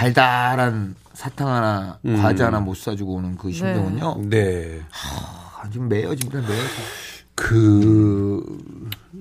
달달한 0.00 0.94
사탕 1.12 1.46
하나 1.46 1.98
음. 2.06 2.16
과자 2.16 2.46
하나 2.46 2.58
못 2.58 2.74
사주고 2.74 3.16
오는 3.16 3.36
그 3.36 3.52
심정은요. 3.52 4.30
네. 4.30 4.80
아, 4.90 5.68
지금 5.70 5.90
매여 5.90 6.14
진짜 6.14 6.38
매여. 6.38 6.58
그 7.34 8.42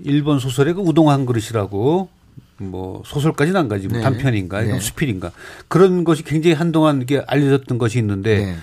일본 0.06 0.40
소설의 0.40 0.76
그 0.76 0.80
우동 0.80 1.10
한 1.10 1.26
그릇이라고 1.26 2.08
뭐 2.60 3.04
소설까지는 3.06 3.60
안 3.60 3.68
가지 3.68 3.90
뭐 3.90 3.98
네. 3.98 4.04
단편인가 4.04 4.62
네. 4.62 4.80
수필인가 4.80 5.34
그런 5.68 6.06
것이 6.06 6.24
굉장히 6.24 6.56
한동안 6.56 7.02
이게 7.02 7.22
알려졌던 7.28 7.78
것이 7.78 8.00
있는데 8.00 8.46
네. 8.46 8.56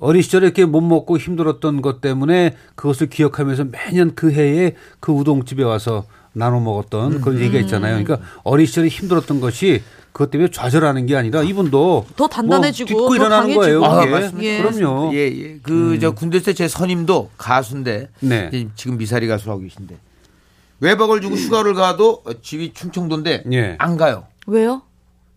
어린 0.00 0.20
시절에 0.20 0.46
이렇게 0.46 0.64
못 0.64 0.80
먹고 0.80 1.16
힘들었던 1.16 1.80
것 1.80 2.00
때문에 2.00 2.56
그것을 2.74 3.08
기억하면서 3.08 3.66
매년 3.66 4.16
그 4.16 4.32
해에 4.32 4.74
그 4.98 5.12
우동집에 5.12 5.62
와서 5.62 6.06
나눠 6.32 6.58
먹었던 6.58 7.20
그런 7.20 7.38
얘기가 7.38 7.60
있잖아요. 7.60 8.02
그러니까 8.02 8.26
어린 8.42 8.66
시절에 8.66 8.88
힘들었던 8.88 9.40
것이 9.40 9.82
그것 10.12 10.30
때문에 10.30 10.50
좌절하는 10.50 11.06
게 11.06 11.16
아니라 11.16 11.42
이분도 11.42 12.06
더 12.16 12.26
단단해지고 12.28 12.92
뭐 12.98 13.08
더 13.08 13.14
일어나는 13.16 13.54
거예요. 13.54 13.80
강해지고. 13.80 13.86
아, 13.86 14.04
그게. 14.04 14.10
맞습니다. 14.20 14.44
예. 14.48 14.62
그럼요. 14.62 15.10
예, 15.14 15.18
예. 15.18 15.58
그, 15.62 15.98
저, 16.00 16.10
군대 16.10 16.40
때 16.40 16.52
제 16.52 16.68
선임도 16.68 17.30
가수인데, 17.38 18.10
네. 18.20 18.50
지금 18.76 18.98
미사리 18.98 19.26
가수 19.26 19.50
하고 19.50 19.60
계신데, 19.62 19.96
외박을 20.80 21.20
주고 21.22 21.34
휴가를 21.36 21.74
가도 21.74 22.22
집이 22.42 22.74
충청도인데, 22.74 23.44
예. 23.52 23.76
안 23.78 23.96
가요. 23.96 24.24
왜요? 24.46 24.82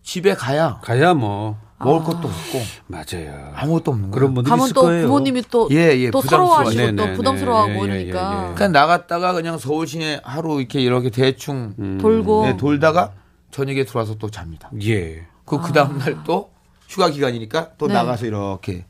집에 0.02 0.34
가야 0.34 0.78
가야 0.82 1.14
뭐 1.14 1.56
먹을 1.78 2.04
것도 2.04 2.28
없고, 2.28 2.60
맞아요. 2.86 3.52
아무것도 3.54 3.90
없는 3.92 4.10
거예요. 4.10 4.12
그런 4.12 4.34
분들이 4.34 4.50
가면 4.50 4.64
있을 4.66 4.74
또 4.74 4.82
거예요. 4.82 5.06
부모님이 5.06 5.42
또, 5.50 5.68
예, 5.72 5.76
예, 5.98 6.10
또 6.10 6.20
부담스러워. 6.20 6.46
서러워하시고 6.48 6.82
네, 6.82 6.96
또 6.96 7.06
네, 7.06 7.12
부담스러워하고 7.14 7.72
네, 7.86 7.92
예, 7.92 7.96
예, 7.96 8.00
이러니까 8.02 8.20
예, 8.32 8.34
예. 8.50 8.54
그러니까 8.54 8.68
나갔다가 8.68 9.32
그냥 9.32 9.58
서울 9.58 9.86
시내 9.86 10.20
하루 10.22 10.58
이렇게 10.60 10.80
이렇게 10.80 11.10
대충 11.10 11.74
음. 11.78 11.98
돌고 12.00 12.44
네, 12.46 12.56
돌다가 12.56 13.12
저녁에 13.56 13.84
들어와서 13.84 14.16
또 14.16 14.28
잡니다. 14.28 14.70
예. 14.82 15.26
그, 15.46 15.58
그 15.62 15.72
다음날 15.72 16.22
또 16.24 16.50
휴가 16.88 17.08
기간이니까 17.08 17.70
또 17.78 17.86
네. 17.86 17.94
나가서 17.94 18.26
이렇게 18.26 18.84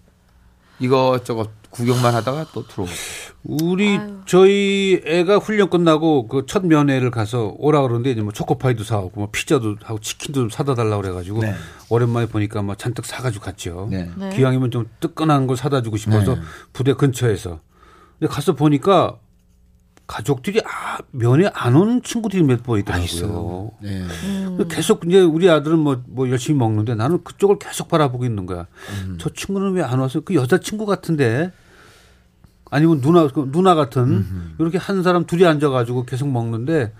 이것저것 0.81 1.50
구경만 1.70 2.12
하다가 2.16 2.46
또 2.52 2.66
들어오고. 2.66 2.90
우리 3.44 4.00
저희 4.26 5.00
애가 5.07 5.37
훈련 5.37 5.70
끝나고 5.70 6.26
그 6.26 6.46
첫 6.48 6.66
면회를 6.66 7.12
가서 7.12 7.55
오라 7.59 7.81
그러는데 7.83 8.11
이제 8.11 8.22
뭐 8.22 8.33
초코파이도 8.33 8.83
사오고 8.83 9.20
뭐 9.20 9.29
피자도 9.31 9.76
하고 9.85 10.00
치킨도 10.00 10.40
좀 10.40 10.50
사다 10.50 10.74
달라 10.74 10.96
그래가지고 10.96 11.42
네. 11.42 11.55
오랜만에 11.88 12.26
보니까 12.26 12.62
뭐 12.62 12.74
잔뜩 12.74 13.07
사가지고 13.07 13.44
갔죠. 13.44 13.87
네. 13.88 14.11
네. 14.16 14.31
기왕이면 14.31 14.72
좀 14.72 14.88
뜨끈한 14.98 15.46
걸 15.46 15.57
사다 15.57 15.83
주고 15.83 15.96
싶어서 15.96 16.35
네. 16.35 16.40
부대 16.72 16.92
근처에서 16.94 17.61
근데 18.18 18.33
가서 18.33 18.57
보니까 18.57 19.18
가족들이 20.07 20.61
아, 20.64 20.99
면회 21.11 21.51
안온 21.53 22.03
친구들이 22.03 22.42
몇 22.45 22.62
번 22.62 22.79
있더라고요. 22.81 23.05
네. 23.81 24.05
계속 24.69 25.05
이제 25.07 25.21
우리 25.21 25.51
아들은 25.51 25.79
뭐, 25.79 26.01
뭐 26.07 26.29
열심히 26.31 26.59
먹는데 26.59 26.95
나는 26.95 27.23
그쪽을 27.25 27.59
계속 27.59 27.88
바라보고 27.88 28.25
있는 28.25 28.47
거야. 28.47 28.66
음. 29.05 29.19
저 29.21 29.31
친구는 29.31 29.73
왜 29.73 29.83
안 29.83 29.99
와서 29.99 30.21
그 30.21 30.35
여자친구 30.35 30.87
같은데 30.87 31.53
아니면 32.71 33.01
누나, 33.01 33.29
그 33.29 33.49
누나 33.53 33.75
같은 33.75 34.25
이렇게 34.59 34.79
한 34.79 35.03
사람 35.03 35.25
둘이 35.27 35.45
앉아가지고 35.47 36.05
계속 36.05 36.29
먹는데 36.29 36.92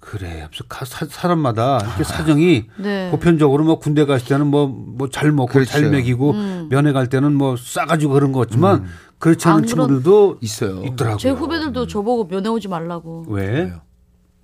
그래. 0.00 0.42
앞서 0.42 0.64
가- 0.68 0.84
사, 0.84 1.06
사람마다 1.06 1.78
이렇게 1.82 2.04
사정이 2.04 2.64
네. 2.78 3.10
보편적으로 3.10 3.64
뭐 3.64 3.78
군대 3.78 4.04
갔을 4.06 4.26
때는 4.26 4.46
뭐 4.46 4.66
뭐 4.68 5.08
잘 5.10 5.30
먹고 5.32 5.52
그렇죠. 5.52 5.70
잘 5.72 5.90
먹이고 5.90 6.32
면회 6.70 6.92
갈 6.92 7.08
때는 7.08 7.34
뭐 7.34 7.56
싸가지고 7.56 8.14
그런 8.14 8.32
것 8.32 8.40
같지만 8.48 8.86
그렇지 9.18 9.46
안 9.48 9.54
않은 9.56 9.66
그런- 9.66 9.88
친구들도 9.88 10.38
있어요. 10.40 10.82
있더라고요. 10.84 11.18
제 11.18 11.30
후배들도 11.30 11.86
저보고 11.86 12.28
면회 12.28 12.48
오지 12.48 12.68
말라고 12.68 13.26
왜? 13.28 13.72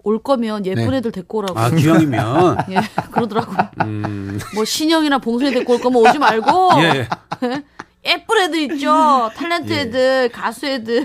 올 0.05 0.23
거면 0.23 0.64
예쁜 0.66 0.90
네. 0.90 0.99
애들 0.99 1.11
데리고 1.11 1.38
오라고 1.38 1.59
아, 1.59 1.69
기왕이면 1.71 2.57
예 2.71 2.77
그러더라고요 3.11 3.57
음, 3.83 4.38
뭐 4.55 4.64
신영이나 4.64 5.19
봉순이 5.19 5.51
데리고 5.53 5.73
올 5.73 5.81
거면 5.81 6.01
오지 6.07 6.19
말고 6.19 6.71
예. 6.85 7.09
예쁜 8.07 8.38
애들 8.42 8.73
있죠 8.73 9.31
탤런트 9.37 9.73
애들 9.73 10.29
가수 10.31 10.66
애들 10.66 11.05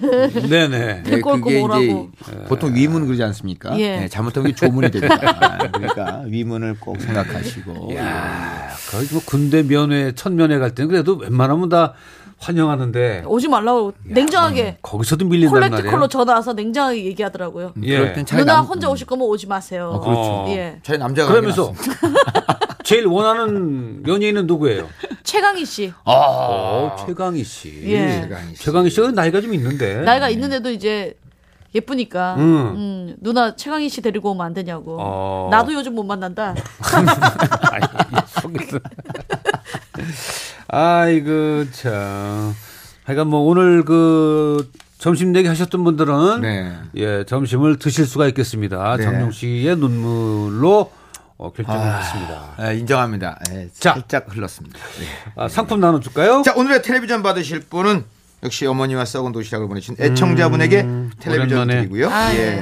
네네. 0.50 1.04
데리고 1.04 1.32
올 1.32 1.42
그게 1.42 1.56
이제 1.56 1.62
오라고 1.64 2.12
보통 2.48 2.76
위문 2.76 3.06
그러지 3.06 3.24
않습니까? 3.24 3.78
예. 3.80 4.02
네, 4.02 4.08
잘못하면 4.08 4.56
조문이 4.56 4.92
됩니다. 4.92 5.18
그러니까 5.74 6.24
위문을 6.28 6.78
꼭 6.80 7.02
생각하시고. 7.02 7.96
야, 7.96 8.70
거의 8.90 9.08
뭐 9.12 9.22
군대 9.26 9.64
면회 9.64 10.14
첫 10.14 10.32
면회 10.34 10.60
갈 10.60 10.76
때는 10.76 10.90
그래도 10.90 11.16
웬만하면 11.16 11.70
다 11.70 11.94
환영하는데 12.42 13.24
오지 13.28 13.48
말라고 13.48 13.94
냉정하게 14.04 14.78
거기서도 14.82 15.26
밀린단 15.26 15.52
콜렉트 15.54 15.72
말이에요. 15.76 15.92
콜로 15.92 16.08
전화 16.08 16.34
와서 16.34 16.54
냉정하게 16.54 17.06
얘기하더라고요 17.06 17.74
예. 17.84 17.98
그럴 18.00 18.14
땐 18.14 18.26
차라리 18.26 18.44
누나 18.46 18.56
남, 18.58 18.66
혼자 18.66 18.90
오실 18.90 19.06
거면 19.06 19.28
오지 19.28 19.48
마세요 19.48 19.92
어, 19.94 20.00
그렇죠. 20.00 20.46
예 20.50 20.80
차라리 20.84 21.00
남자가 21.00 21.30
그러면서 21.32 21.74
제일 22.84 23.06
원하는 23.06 24.04
연예인은 24.08 24.48
누구예요? 24.48 24.90
최강희 25.24 25.66
씨 25.66 25.94
어, 26.04 26.96
최강희 27.06 27.44
씨. 27.44 27.82
예. 27.86 28.22
최강희 28.24 28.56
씨. 28.56 28.64
최강희 28.64 28.90
씨가 28.90 29.12
나이가 29.12 29.40
좀 29.40 29.54
있는데. 29.54 30.02
나이가 30.02 30.28
있는데도 30.30 30.72
이제 30.72 31.14
예쁘니까 31.74 32.36
음. 32.38 32.42
음, 32.42 33.16
누나 33.22 33.56
최강희 33.56 33.88
씨 33.88 34.02
데리고 34.02 34.32
오면 34.32 34.46
안 34.46 34.54
되냐고 34.54 34.98
어. 35.00 35.48
나도 35.52 35.74
요즘 35.74 35.94
못 35.96 36.04
만난다 36.04 36.54
아이, 37.72 37.82
속에서. 38.42 38.80
아이고 40.74 41.70
참. 41.72 42.56
하여간 43.04 43.28
뭐 43.28 43.42
오늘 43.42 43.84
그 43.84 44.72
점심 44.98 45.34
내기 45.34 45.50
하셨던 45.50 45.84
분들은 45.84 46.42
네. 46.42 46.74
예 46.96 47.26
점심을 47.26 47.78
드실 47.78 48.06
수가 48.06 48.26
있겠습니다. 48.30 48.96
네. 48.96 49.04
정용 49.04 49.32
씨의 49.32 49.76
눈물로 49.76 50.92
어, 51.38 51.52
결정을 51.52 52.00
했습니다. 52.00 52.42
네, 52.60 52.78
인정합니다. 52.78 53.40
네, 53.50 53.68
자. 53.78 53.94
살짝 53.94 54.28
흘렀습니다. 54.30 54.80
네. 55.00 55.06
아, 55.36 55.50
상품 55.50 55.80
나눠줄까요? 55.82 56.44
자, 56.46 56.54
오늘의 56.56 56.84
텔레비전 56.84 57.22
받으실 57.24 57.60
분은 57.62 58.06
역시 58.44 58.66
어머니와 58.66 59.04
썩은 59.06 59.32
도시락을 59.34 59.68
보내신 59.68 59.96
애청자분에게 60.00 60.84
텔레비전 61.20 61.58
오랜만에. 61.58 61.82
드리고요. 61.82 62.10
아, 62.10 62.32
예. 62.36 62.62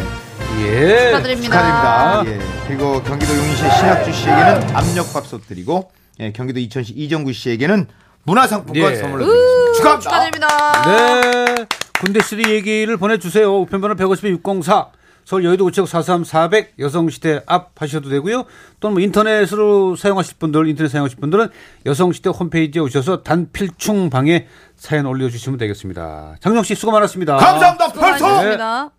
예. 0.61 1.05
축하드립니다. 1.11 2.23
축하드립니다. 2.23 2.23
예. 2.25 2.67
그리고 2.67 3.03
경기도 3.03 3.35
용인시 3.35 3.57
신학주 3.57 4.13
씨에게는 4.13 4.75
압력밥솥 4.75 5.47
드리고 5.47 5.91
예, 6.19 6.31
경기도 6.31 6.59
이천시 6.59 6.93
이정구 6.93 7.33
씨에게는 7.33 7.87
문화상품권 8.23 8.91
예. 8.91 8.95
선물로 8.95 9.25
드리겠습니다. 9.25 9.99
축하합니다. 9.99 9.99
축하드립니다 9.99 10.85
네. 10.85 11.65
군대 11.99 12.21
시리 12.21 12.51
얘기를 12.51 12.97
보내주세요. 12.97 13.59
우편번호 13.61 13.95
150에 13.95 14.29
604. 14.29 14.87
서울 15.25 15.45
여의도 15.45 15.65
우체국 15.65 15.87
433 15.87 16.23
400 16.23 16.73
여성시대 16.79 17.43
앞 17.45 17.79
하셔도 17.79 18.09
되고요. 18.09 18.45
또는 18.79 18.95
뭐 18.95 19.03
인터넷으로 19.03 19.95
사용하실 19.95 20.37
분들, 20.39 20.67
인터넷 20.67 20.89
사용하실 20.89 21.19
분들은 21.19 21.49
여성시대 21.85 22.31
홈페이지에 22.31 22.81
오셔서 22.81 23.21
단필충 23.21 24.09
방에 24.09 24.47
사연 24.75 25.05
올려주시면 25.05 25.59
되겠습니다. 25.59 26.37
장정 26.39 26.63
씨 26.63 26.73
수고 26.73 26.91
많았습니다. 26.93 27.37
감사합니다. 27.37 27.89
수고 27.89 28.01
많으셨습니다. 28.01 28.89